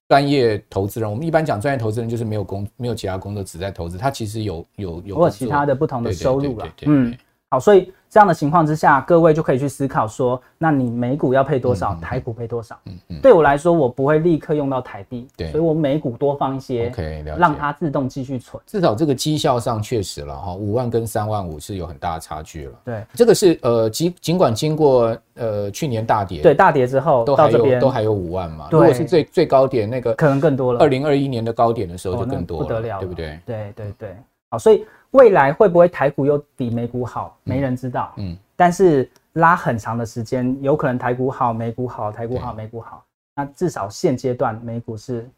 [0.08, 1.08] 专业投资人。
[1.08, 5.16] 我们一般讲专业投资人就是没有工没有其他工作只在投资，他其实有有有。
[5.16, 6.68] 我有其他的不同的收入了。
[6.82, 7.16] 嗯。
[7.52, 12.78] 好，所以这样的情况之下，各位就可以去思考说，那你美股要配多少，台股配多少？
[12.84, 13.20] 嗯嗯。
[13.20, 18.62] 对我来说，我不会立刻用到台币，对，所以我美股多放一些，OK，让它自动继续存。
[18.68, 22.72] 至少这个绩效上确实了哈，五万跟三万五是有很大的差距了。
[22.84, 28.68] 对，这个是呃，尽尽管经过呃去年大跌，对大跌之后，都还有都还有五万嘛。
[28.70, 30.78] 如果是最最高点那个，可能更多了。
[30.78, 33.40] 二零二一年的高点的时候就更多了，不得了，对不对？
[33.44, 34.16] 对对对。
[34.50, 34.86] 好，所以。
[35.12, 37.36] 未来会不会台股又比美股好？
[37.44, 38.12] 没人知道。
[38.16, 43.04] 嗯，但是拉很长的时间，有可能台股好，美股好，台股好，美股好。
[43.34, 45.28] 那至少现阶段美股是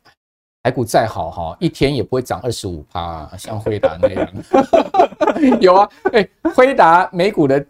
[0.62, 4.28] 台股再好哈，一天也不会涨二十五趴，像辉达那样。
[5.60, 7.64] 有啊，哎，辉达美股的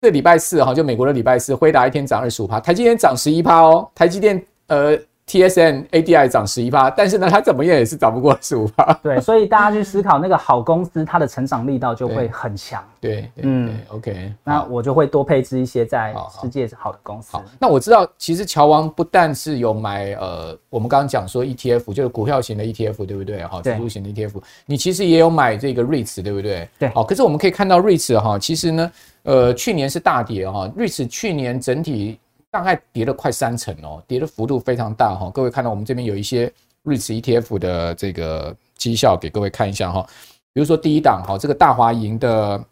[0.00, 4.98] 这礼拜四哈，就美国的礼拜四，辉达一天涨二十五趴，台积电涨十一趴哦，台积电呃。
[5.28, 8.92] TSM ADI 涨十一趴，但是呢，它怎么样也是涨不过十五趴。
[9.02, 12.80] 对，所以大家去思考那个好公司，它的成长力道就会很强。
[13.00, 17.32] 对，嗯，OK，那我就会多配置一些在世界好的公司。
[17.32, 23.44] 好，那我知道，其实乔王不但是有买呃，我们刚刚讲说 ETF，就是股票型的 ETF，对不对？
[23.46, 26.68] 哈，指数型的 ETF，你其实也有买这个 REITs，对不对？
[26.78, 26.88] 对。
[26.90, 28.92] 好，可是我们可以看到 REITs 哈，其实呢，
[29.24, 32.20] 呃，去年是大跌哈，REITs 去年整体。
[32.50, 35.30] 大概跌了快三成哦，跌的幅度非常大哈。
[35.30, 36.52] 各位看到我们这边有一些
[36.84, 40.06] REITs ETF 的这个绩效，给各位看一下哈。
[40.52, 42.62] 比如说第一档哈，这个大华银的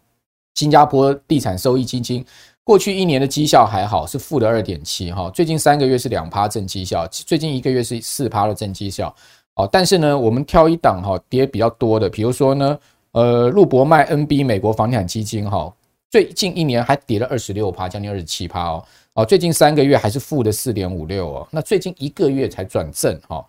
[0.55, 2.25] 新加坡地产收益基金，
[2.63, 5.29] 过去一年的绩效还好，是负的二点七哈。
[5.29, 9.13] 最近三个月是两趴正绩效，最近一个月是四趴的正绩效。
[9.55, 12.77] 哦，但是呢，我们挑一档哈，跌比较多的，比如说呢，
[13.11, 15.71] 呃，陆博迈 NB 美国房地产基金哈，
[16.09, 18.83] 最近一年还跌了二十六趴，将近二十七趴哦。
[19.15, 23.43] 哦，最近三个月还是负的四点五六哦，那最近一个月才转正哈，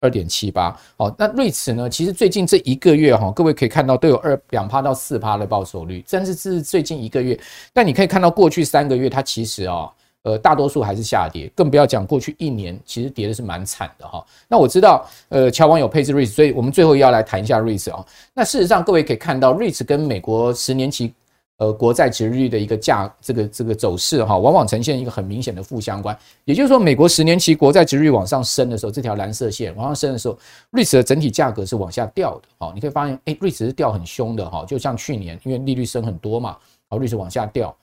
[0.00, 0.76] 二点七八。
[0.96, 1.88] 哦，那瑞慈呢？
[1.88, 7.38] 其实最近这一个月哈，各位可以看到都有二两趴到四趴的报酬率，但是这是最近一个月。
[7.72, 9.88] 但你可以看到过去三个月它其实哦，
[10.24, 14.26] 呃，大多数还是下跌，更不要讲过去一年其实跌的是蛮惨的哈。
[14.48, 18.04] 那我知道，呃，乔王有配置 REITs，所以我们最后要来谈一下 REITs 哦。
[18.34, 21.14] 那事实上，各位可以看到，REITs 跟美国十年期
[21.62, 26.16] 呃国债值率的一个价这个这个走势哈，往往呈现一个很明显的负相关。
[26.44, 30.36] 也就是说，美国十年期国债值率往上升的时候，这条蓝色线往上升的时候
[30.70, 32.42] 瑞士的整体价格是往下掉的。
[32.58, 36.56] 哦，你可以发现，哎瑞士是掉很凶的哈，就像去年因为利率升很多嘛，
[36.88, 37.74] 好瑞士往下掉。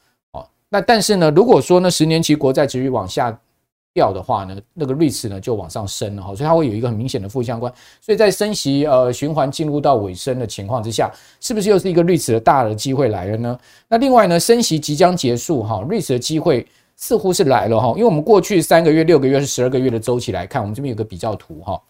[0.71, 3.35] 那但是呢，如果说呢，十年期国债值率往下
[3.99, 7.69] 掉的话呢，那个 REITs 呢就往上升了哈，所以它会有一个很明显的负相关。
[7.99, 13.59] 所以在升息呃循环进入到尾声的情况之下，是不是又是一个 REITs 的大的机会来了呢？
[13.89, 21.81] 那另外呢，升息即将结束哈，REITs 的机会似乎是来了哈，因为我们过去三个月、六个月是十二个月的周期来看，我们这边有个比较图哈。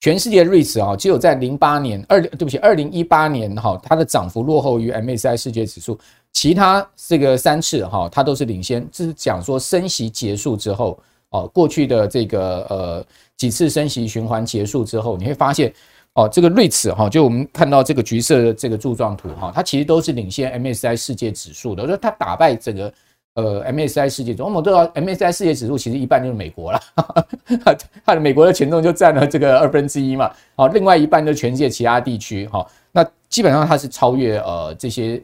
[0.00, 5.98] 全世界 REITs 啊，只有在零八年二，对不起，二零一八年哈，它的涨幅落后于 MSCI 世界指数，
[6.36, 8.86] 其他这个三次哈，它都是领先。
[8.92, 10.98] 这是讲说升息结束之后
[11.30, 13.06] 哦，过去的这个呃
[13.38, 15.72] 几次升息循环结束之后，你会发现
[16.12, 22.92] 哦，这个 REITs 哈，就我们看到这个橘色的这个柱状图哈，它其实都是领先 MSCI 世界指数的，说它打败整个。
[23.36, 26.80] 呃，MSCI 世界中，我们都知道 MSCI 世界指数其实一半就是美国了，
[28.02, 35.20] 它的美国的权重就占了这个二分之一嘛，好，另外一半就全世界其他地区，哈，那基本上它是超越呃这些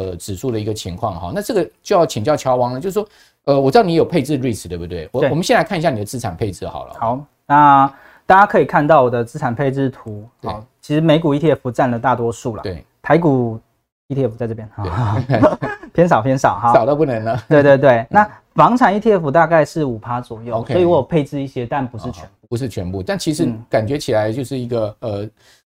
[0.00, 3.08] 呃指数的一个情况，哈，那这个就要请教乔王了，就是说，
[3.44, 5.08] 呃，我知道你有配置 REITs 对不对？
[5.12, 6.94] 我我们先来看一下你的资产配置好了。
[6.98, 7.92] 好，那
[8.26, 13.60] 大家可以看到我的资产配置图，好，其实美股 ETF 占了大多数了，对，台股。
[14.10, 15.22] ETF 在这边哈，
[15.92, 17.40] 偏少偏少哈， 少到不能了。
[17.48, 23.04] 对对对，那房产 ETF 大概是五趴左右，所以我有配置一些，但不是全部，不是全部。
[23.04, 25.30] 但其实感觉起来就是一个呃，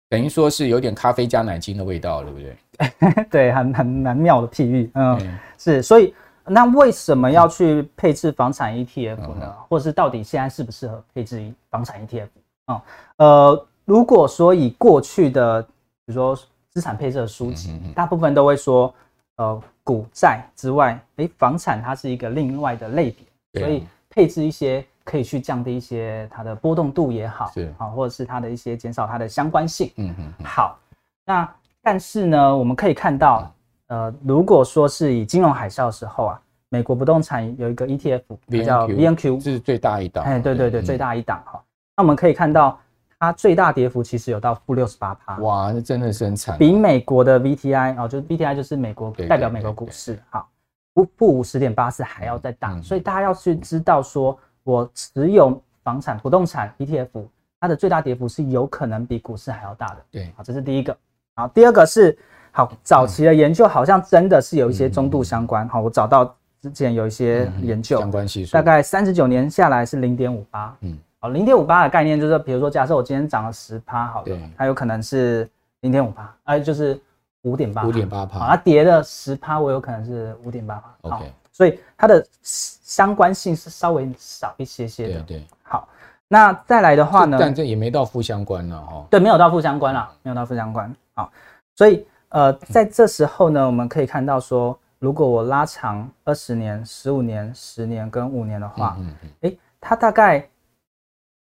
[0.10, 2.58] 等于说是有点咖啡加奶精的味道，对不对？
[3.32, 5.82] 对，很很蛮妙的譬喻，嗯，是。
[5.82, 6.14] 所以
[6.46, 9.56] 那为什么要去配置房产 ETF 呢？
[9.70, 12.28] 或者是到底现在适不适合配置房产 ETF？
[12.66, 12.82] 啊，
[13.18, 15.68] 呃，如果说以过去的，比
[16.08, 16.38] 如说。
[16.74, 18.92] 资产配置的书籍，大部分都会说，
[19.36, 23.16] 呃，股债之外，诶，房产它是一个另外的类
[23.52, 29.92] 别，所以配置一些可以去降低一些它的波动度也好，是啊，或者是它的一些减少它的相关性。
[29.98, 30.34] 嗯嗯。
[30.44, 30.80] 好，
[31.28, 31.48] 那
[31.84, 33.54] 但是呢，我们可以看到，
[33.88, 38.22] 呃，如果说是以金融海啸的时候啊，美国不动产有一个 ETF
[38.65, 40.24] 叫 VNQ，这是最大一档。
[40.24, 41.63] 哎，对对对，最大一档哈。
[41.98, 42.80] 那我们可以看到。
[43.19, 46.58] 它最大跌幅其实有到负六十八趴，哇，那真的是很惨。
[46.58, 50.50] 比美国的 VTI 哦，就是 VTI 就是美国代表美国股市，好，
[50.93, 57.26] 负负五十点八四还要再大，所以大家要去知道说，我持有房产不动产 ETF，
[57.62, 59.98] 它的最大跌幅是有可能比股市还要大的。
[60.12, 60.98] 对，好，这是第一个。
[61.36, 62.17] 好，第二个是
[62.52, 65.67] 好，早期的研究好像真的是有一些中度相关。
[65.67, 70.76] 好，我找到之前有一些研究，相关系数大概三十九年下来是零点五八。
[70.82, 70.98] 嗯。
[71.19, 77.00] 好，零点五八的概念就是，比如说，假设我今天涨了十趴，好了，它有可能是零点五趴，哎，就是
[77.43, 78.39] 五点八，五点八趴。
[78.39, 81.15] 好，它跌了十趴，我有可能是五点八趴。
[81.15, 85.13] OK，所以它的相关性是稍微少一些些的。
[85.22, 85.48] 对对。
[85.63, 85.88] 好，
[86.28, 87.38] 那再来的话呢？
[87.39, 89.06] 但这也没到负相关了哈。
[89.10, 90.93] 对，没有到负相关了，没有到负相关。
[91.15, 91.32] 好，
[91.76, 100.49] 所以呃，在这时候呢，我们可以看到说，如果我拉长二十年、十五年、十年跟五年的话，嗯嗯，哎，它大概。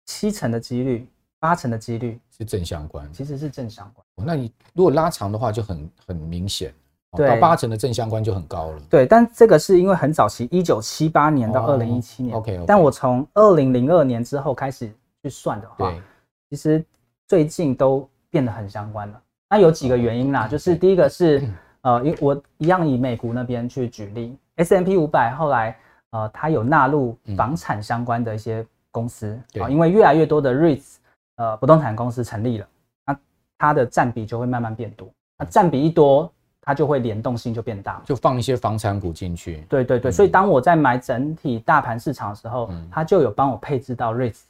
[0.06, 1.08] 七成的几率，
[1.40, 4.06] 八成的几率是正相关，其实是正相关。
[4.28, 6.74] 那你如果拉长的话，就很很明显，
[7.16, 8.82] 对，到八成的正相关就很高了。
[8.90, 12.36] 对，但这个是因为很早期，一九七八年到二零一七年。
[12.36, 16.02] OK，但我从二零零二年之后开始去算的话，对，
[16.50, 16.84] 其实
[17.26, 19.22] 最近都变得很相关了。
[19.54, 21.48] 那有几个原因啦，就是第一个是
[21.82, 25.78] 呃，因我一样以美国那边去举例，S M P 五百后来
[26.10, 28.66] 呃，它有纳入房产相关的一些。
[28.94, 30.98] 公司啊，因为越来越多的 REITs
[31.38, 32.68] 呃不动产公司成立了，
[33.08, 33.20] 那
[33.58, 35.10] 它的占比就会慢慢变多。
[35.40, 39.66] 那占比一多，它就会联动性就变大，就放一些房产股进去。
[39.68, 44.44] 对对对，所以当我在买整体大盘市场的时候，它就有帮我配置到 REITs。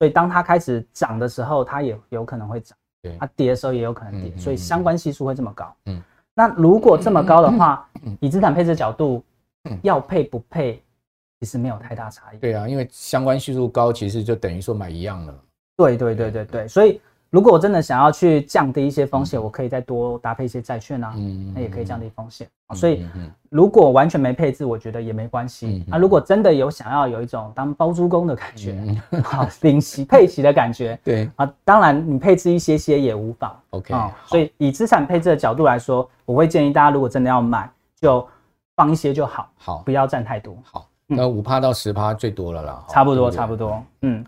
[0.00, 2.76] 所以当它开始涨的时候，它也有可能会涨；
[3.18, 4.36] 它跌的时候也有可能跌。
[4.36, 5.74] 所以相关系数会这么高。
[5.86, 6.02] 嗯，
[6.34, 7.88] 那如果这么高的话，
[8.20, 9.22] 以资产配置角度，
[9.82, 10.82] 要配不配？
[11.40, 12.38] 其实没有太大差异。
[12.38, 15.34] 对啊，因为相关系数高，其实就等于说买一样的。
[15.76, 17.00] 对对对对对，所以
[17.32, 21.14] 如果我真的想要去降低一些风险，我可以再多搭配一些债券啊，
[21.54, 22.46] 那也可以降低风险。
[22.74, 23.06] 所以
[23.48, 25.82] 如果完全没配置，我觉得也没关系。
[25.88, 28.76] 那如果真的有想要有一种当包租公的感觉，
[29.24, 33.58] 好 领息配息的感觉， 对啊，当然你配置一些些也无妨。
[33.70, 33.94] OK，
[34.26, 37.66] 所以以资产配置的角度来说，我会建议大家如果真的要买，
[37.98, 38.28] 就
[38.76, 40.54] 放一些就好，好，不要占太多。
[40.70, 40.86] 好。
[41.14, 43.82] 那五趴到十趴最多了啦，差不多差不多。
[44.00, 44.24] 嗯，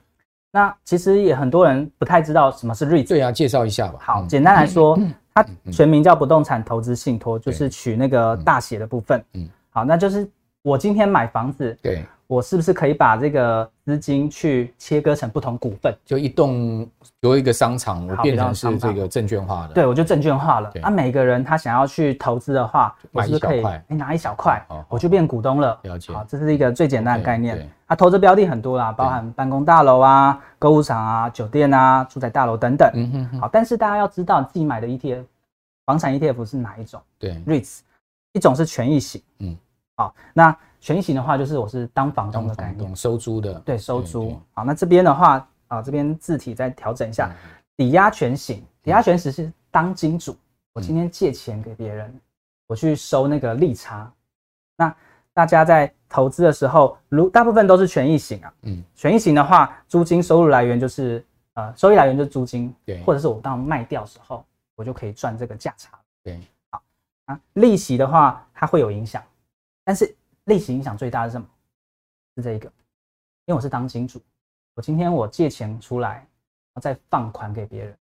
[0.55, 3.09] 那其实也很多人不太知道什么是 REITs。
[3.09, 3.99] 对啊，介绍一下吧。
[4.01, 4.97] 好，简单来说，
[5.35, 9.21] 它全名叫不动产投资信托，就是取那个大写的部分。
[9.33, 10.31] 嗯，好，那就是
[10.63, 11.77] 我今天买房子。
[11.83, 12.05] 对。
[12.27, 15.95] 我是不是可以把这个资金去切割成不同股份？
[16.07, 16.89] 就一栋
[17.21, 19.75] 有一个商场，我变成是这个证券化的。
[19.75, 20.73] 对，我就证券化了。
[20.83, 25.79] 啊，每个人他想要去投资的话，我是不是可以哎拿一小块，我就变股东了。
[25.83, 26.15] 了解。
[26.15, 27.69] 好，这是一个最简单的概念。
[27.87, 32.91] 啊，投资标的很多啦，包含办公大楼啊、购物场啊、酒店啊、住宅大楼等等。
[32.95, 33.41] 嗯哼。
[33.41, 35.25] 好，但是大家要知道自己买的 ETF，
[35.85, 36.99] 房产 ETF 是哪一种？
[37.19, 37.81] 对，REITs，
[38.33, 39.21] 一种是权益型。
[39.41, 39.55] 嗯。
[39.97, 40.57] 好，那。
[40.85, 43.55] 权益型的话，就是我是当房东的概念，收租的。
[43.61, 44.39] 对，收租。
[44.53, 47.35] 好，那这边的话啊，这边字体再调整一下，
[47.75, 48.63] 抵押权型。
[48.83, 50.37] 抵押权型是当金主，
[50.75, 52.15] 我今天借钱给别人，
[52.67, 54.13] 我去收那个利差。
[54.77, 54.95] 那
[55.33, 58.53] 大家在投资的时候，如大部分都是权益型啊。
[58.65, 58.85] 嗯。
[58.95, 61.25] 权益型的话，租金收入来源就是
[61.55, 65.99] 呃，收益来源就是租金，对，或者是我当卖掉的时候，我就可以赚这个价差。
[66.23, 66.39] 对。
[66.69, 66.83] 好
[67.25, 69.23] 啊，利息的话，它会有影响，
[69.83, 70.15] 但是。
[70.47, 71.47] 利息影响最大的是什么？
[72.37, 72.67] 是这一个，
[73.47, 74.21] 因为我是当金主，
[74.75, 76.27] 我今天我借钱出来，然
[76.75, 77.97] 后再放款给别人。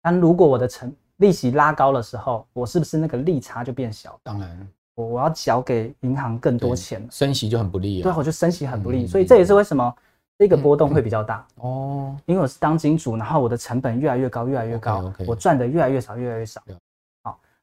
[0.00, 4.18] 但如果我的成利息拉高的时候，我是不是那个利差就变小？
[4.22, 8.00] 当然，我我要缴给银行更多钱，升息就很不利。
[8.00, 9.94] 对，我就升息很不利，所以这也是为什么
[10.38, 12.16] 这个波动会比较大哦。
[12.26, 16.62] 因为我是当金主，然后我的成本越来越高，越来越高，我赚的越来越少，越来越少。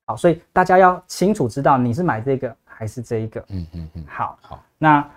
[0.06, 2.56] 好，所以大家要清楚知道你是买这个。
[2.78, 5.10] 还是这一个，嗯嗯嗯，好，好，那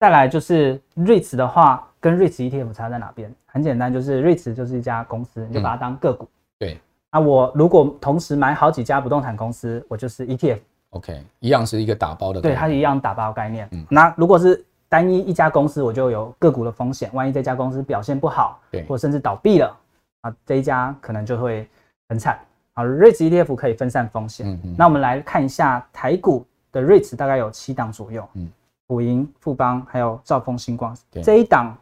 [0.00, 3.32] 再来就是 REITs 的话，跟 REITs ETF 差在哪边？
[3.46, 6.28] 很简单，就是 REITs 就是一家公司，你就把它当个股。
[6.58, 6.80] 对，
[7.12, 10.58] 那我如果同时买好几家不动产公司，我就是 ETF。
[10.90, 12.40] OK，一样是一个打包的。
[12.40, 13.68] 对，它是一样打包概念。
[13.70, 19.76] 嗯，那如果是单一一家公司，我就有个股的风险，万一这家公司表现不好，对，或甚至倒闭了，
[20.22, 21.68] 啊，这一家可能就会
[22.08, 22.36] 很惨。
[22.76, 24.46] 好，REITs ETF 可以分散风险。
[24.46, 26.46] 嗯嗯，那我们来看一下台股。
[26.72, 28.52] 的 REITs 大概有七档左右，嗯，
[28.86, 31.74] 普银、富邦还有兆丰、星光，对这一档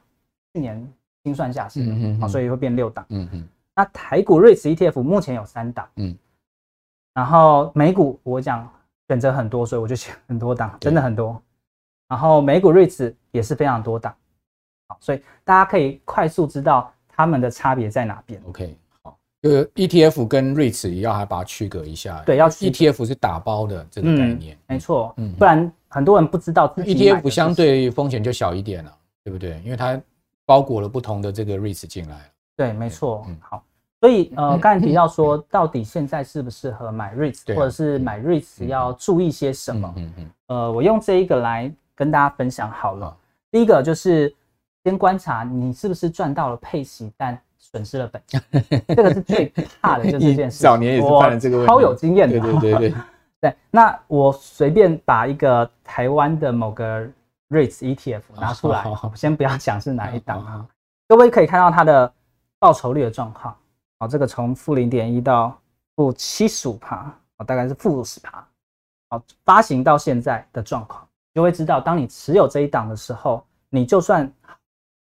[0.53, 0.88] 去年
[1.24, 3.49] 精算下市，嗯嗯，好，所以会变六档，嗯嗯。
[3.74, 6.16] 那台股 REITs ETF 目前有三档，嗯，
[7.12, 8.70] 然后美股我讲
[9.09, 11.42] 选择很多，所以我就选很多档，真的很多。
[12.07, 14.14] 然后美股 REITs 也是非常多档，
[14.86, 18.40] 好，所以大家可以快速知道它们的差别在哪边。
[18.47, 18.76] OK。
[19.45, 22.22] 呃，ETF 跟 REITs 也要还把它区隔一下。
[22.24, 25.12] 对，要 ETF 是打包的这个概念，没错。
[25.18, 28.92] 嗯，不然很多人不知道 ETF 相对风险就小一点了，
[29.22, 29.61] 对不对？
[29.62, 30.01] 因为它
[30.47, 32.30] 包裹了不同的这个 REITs 进来。
[32.57, 33.22] 对，没错。
[33.28, 33.62] 嗯，好。
[34.01, 39.92] 所以呃，刚才提到说，到底现在适不适合买 REITs，或者是买 REITs 要注意些什么？
[39.97, 40.30] 嗯嗯。
[40.47, 43.14] 呃，我用这一个来跟大家分享好了。
[43.51, 44.34] 第一个就是
[44.84, 48.40] 先观察你是不是赚到了配息，但损失了本金，
[48.88, 49.46] 这个是最
[49.80, 50.60] 怕的，就是这件事。
[50.62, 52.38] 早年也是犯了这个问题，超有经验的。
[52.38, 52.94] 对对对对，
[53.40, 53.56] 对。
[53.70, 57.00] 那我随便把一个台湾的某个
[57.48, 58.84] REITs ETF 拿出来，
[59.14, 60.66] 先不要讲是哪一档啊。
[61.08, 62.12] 各位可以看到它的
[62.58, 63.56] 报酬率的状况。
[63.98, 65.58] 好，这个从负零点一到
[65.96, 67.12] 负七十五趴，
[67.46, 68.46] 大概是负五十趴。
[69.08, 71.04] 好，发行到现在的状况，
[71.34, 74.30] 就会知道，当你持有这一档的时候，你就算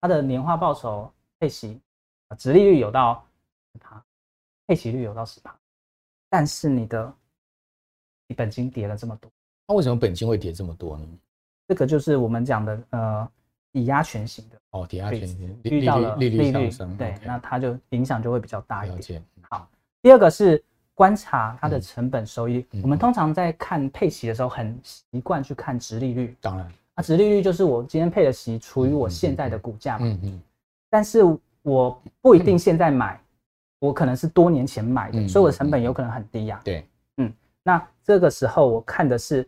[0.01, 1.79] 它的年化报酬配息。
[2.35, 3.23] 殖利率有到
[3.73, 4.03] 十趴，
[4.67, 5.55] 配息率有到十趴，
[6.29, 7.13] 但是你的
[8.27, 9.31] 你本金跌了这么多，
[9.67, 11.05] 那为什么本金会跌这么多呢？
[11.67, 13.29] 这个就是我们讲的呃
[13.71, 19.23] 抵押权型的哦，抵押权型遇到了利率上升，对，那它就影响就会比较大一点。
[19.49, 19.69] 好，
[20.01, 20.63] 第二个是
[20.93, 22.65] 观察它的成本收益。
[22.81, 26.35] 我们通常在看配息的时候，很习惯去看殖利率。
[26.41, 30.05] 当然，啊，殖利率就是我今天配的息除以我现在的股价嘛。
[30.05, 30.41] 嗯嗯，
[30.89, 31.19] 但是。
[31.63, 33.19] 我不一定现在买，
[33.79, 36.59] 我可能是多年前买的，所以我的成本有可能很低呀。
[36.63, 36.85] 对，
[37.17, 37.33] 嗯，
[37.63, 39.47] 那这个时候我看的是，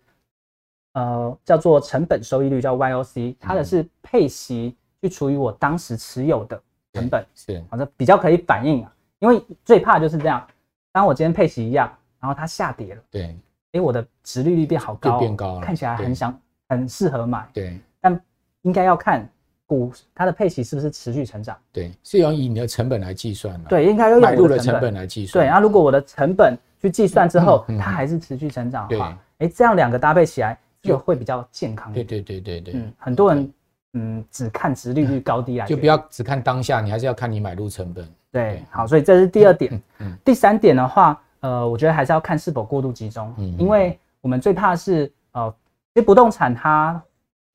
[0.94, 6.62] 呃，叫做成本收益率，叫 YOC，它的是配息去除以我当时持有的
[6.94, 8.96] 成本，是，好像比较可以反映啊。
[9.20, 10.46] 因为最怕就是这样，
[10.94, 13.38] 当我今天配息一样，然后它下跌了，对，
[13.74, 16.40] 哎，我的值利率变好高，变高了，看起来很想
[16.70, 18.22] 很适合买，对，但
[18.62, 19.30] 应该要看。
[19.68, 21.58] 股它的配息是不是持续成长？
[21.72, 23.70] 对，是要以你的成本来计算的。
[23.70, 25.46] 对，应该要用买入的成本来计算。
[25.46, 31.92] 对，那如果我的成本去计算之后，它还是持续成长的话，哎，这样两个搭配起来就会比较健康。
[31.92, 32.74] 对对对对对。
[32.76, 33.54] 嗯，很多人
[33.94, 38.08] 嗯只看殖利率高低来， 就不要只看当下，你还是要看你买入成本。
[38.32, 39.82] 对，好，所以这是第二点。
[40.00, 40.16] 嗯。
[40.24, 43.34] 第三点的话，呃，我觉得还是要看是否过度集中。
[43.38, 43.56] 嗯。
[43.58, 45.54] 因为我们最怕是呃，
[45.94, 47.02] 其实不动产它。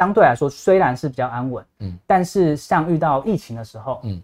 [0.01, 4.23] 相对来说虽然是比较安稳，嗯，但是像遇到疫情的时候，嗯，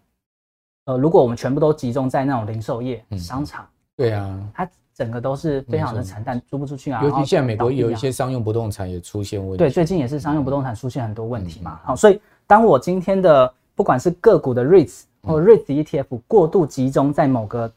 [0.87, 7.03] 呃，如果我们全部都集中在那种零售业、嗯、商场，对啊，它整个都是非常的惨淡，租不出去啊。
[7.05, 11.79] 尤其现在美国有一些商用不动产也出现问题，对，最近也是商用不动产出现很多问题嘛。
[11.85, 17.71] 好，所以当我今天的不管是个股的 REITs 或 REITs ETF 过度集中在某个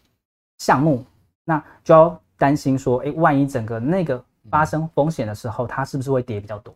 [0.60, 1.04] 项目，
[1.44, 6.74] 那就要担心说，哎，万一整个那个发生风险的时候，它是不是会跌比较多？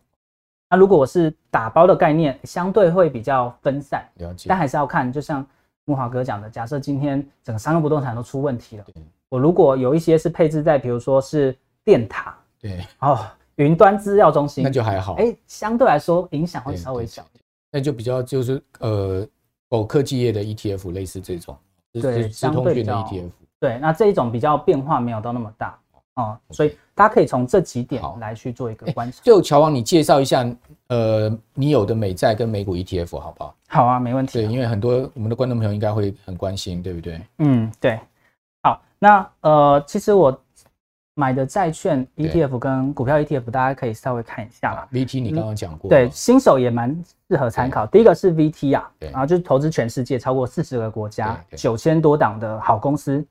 [0.70, 4.46] 那如果我是打包的概念，相对会比较分散，了解。
[4.48, 5.46] 但还是要看，就像
[5.84, 8.84] 木华哥讲的，假设今天整个商用不动产都出问题了，
[9.28, 13.18] 我如果有一些是配置在，比如说是电塔，对，哦，
[13.56, 17.24] 云端资料中心，那就还好，哎，相对来说影响会稍微小。
[17.70, 19.26] 那就比较就是呃，
[19.68, 21.56] 某科技业的 ETF 类似这种，
[21.92, 25.78] 对，相对的 ETF，对，那这一种比较变化没有到那么大。
[26.16, 29.18] 哦，所以大家可以从这几点来去做一个观察。
[29.22, 30.48] 就乔王，你介绍一下，
[30.88, 33.54] 呃，你有的美债跟美股 ETF 好不好？
[33.68, 34.40] 好啊，没问题。
[34.40, 37.20] 对，因为很多我们的观众朋友应该会很关心，对不对？
[37.38, 37.98] 嗯，对。
[38.62, 40.40] 好，那呃，其实我
[41.16, 44.88] 买的债券 ETF 跟股票 ETF，大家可以稍微看一下啦。
[44.92, 46.96] VT 你刚刚讲过，对，新手也蛮
[47.28, 47.84] 适合参考。
[47.86, 53.26] 第一个是 VT 啊，然后就是投资全世界超过四十个国家，九千多档的好公司。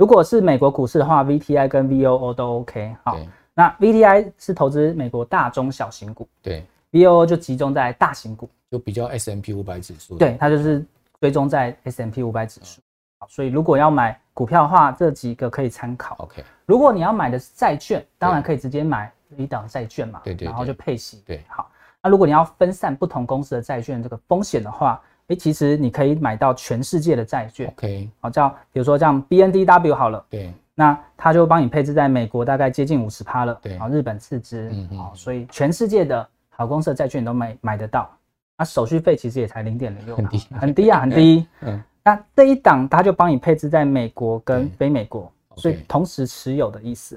[0.00, 2.96] 如果是美国股市的话，VTI 跟 VOO 都 OK。
[3.04, 3.18] 好，
[3.52, 10.16] 那 VTI 是投资美国大中小型股，对，VOO 就集中在大型股，就比较 S M P 五百指数。
[10.16, 10.82] 对，它就是
[11.20, 12.80] 追踪在 S M P 五百指数。
[13.18, 16.16] 好，所以如果要买股票的话，这几个可以参考。
[16.20, 21.22] OK，如果你要买的是债券，当然可以直接买一档债券嘛，对对，然后就配息。
[21.26, 21.70] 对，好，
[22.02, 24.98] 那如果你要分散不同公司的债券这个风险的话。
[25.30, 38.10] 哎，其实你可以买到全世界的债券，OK，好，叫比如说像 BNDW 好了，对，那它就帮你配置在美国大概接近五十趴了，对，好，日本次之，嗯嗯，好，所以全世界的好公司的债券你都买买得到，
[38.58, 47.16] 那手续费其实也才零点零六，很低，很低啊，很低， 嗯，那这一档它就帮你配置在美国跟非美国，所以同时持有的意思。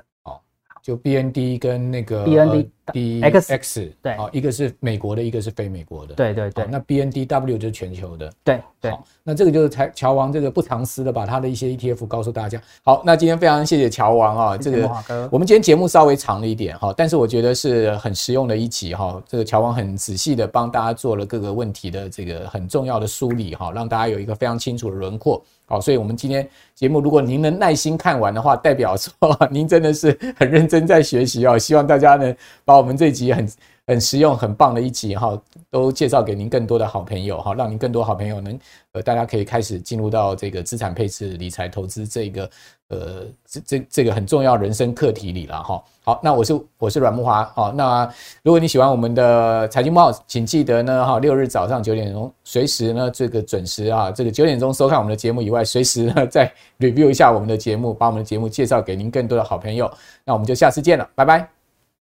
[0.84, 6.66] 就 B N D 跟那个 B N D D X X 对，哦，一个是美国的，一个是非美国的，对对对。
[6.70, 8.92] 那 B N D W 就是全球的，对对。
[9.24, 12.62] 那这个就是才乔王这个不藏私的把他的一些 E T F 告诉大家。
[12.84, 14.92] 好，那今天非常谢谢乔王啊，这个
[15.32, 19.24] 我们今天节目稍微长了一点哈，但是我觉得是很实用的一集哈。
[19.26, 25.42] 这个乔王很仔细的帮大家做了各个问题的这个很重要的梳理哈，让大家有一个非常清楚的轮廓。
[25.74, 29.12] 好，所以我们今天节目，如果您能耐心看完的话，代表说
[29.50, 31.58] 您真的是很认真在学习哦。
[31.58, 33.44] 希望大家能，把我们这集很
[33.86, 35.38] 很实用、很棒的一集哈，
[35.70, 38.58] 都介绍给您更多的好朋友哈，让您更多好朋友能
[38.94, 42.50] 呃，大家可以开始进入到这个资产配置、理财投资这个
[42.88, 45.84] 呃这这这个很重要人生课题里了哈。
[46.06, 48.10] 好，那我是我是阮木华好，那
[48.42, 59.92] 如果你喜欢我们的财经慕 House，请记得呢哈，六日早上九点钟随时呢这个准时啊，这个九点钟收看我们的节目以外，随时呢再 review 一下我们的节目，把我们的节目介绍给您更多的好朋友。
[60.24, 61.50] 那我们就下次见了，拜拜，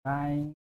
[0.03, 0.64] 拜。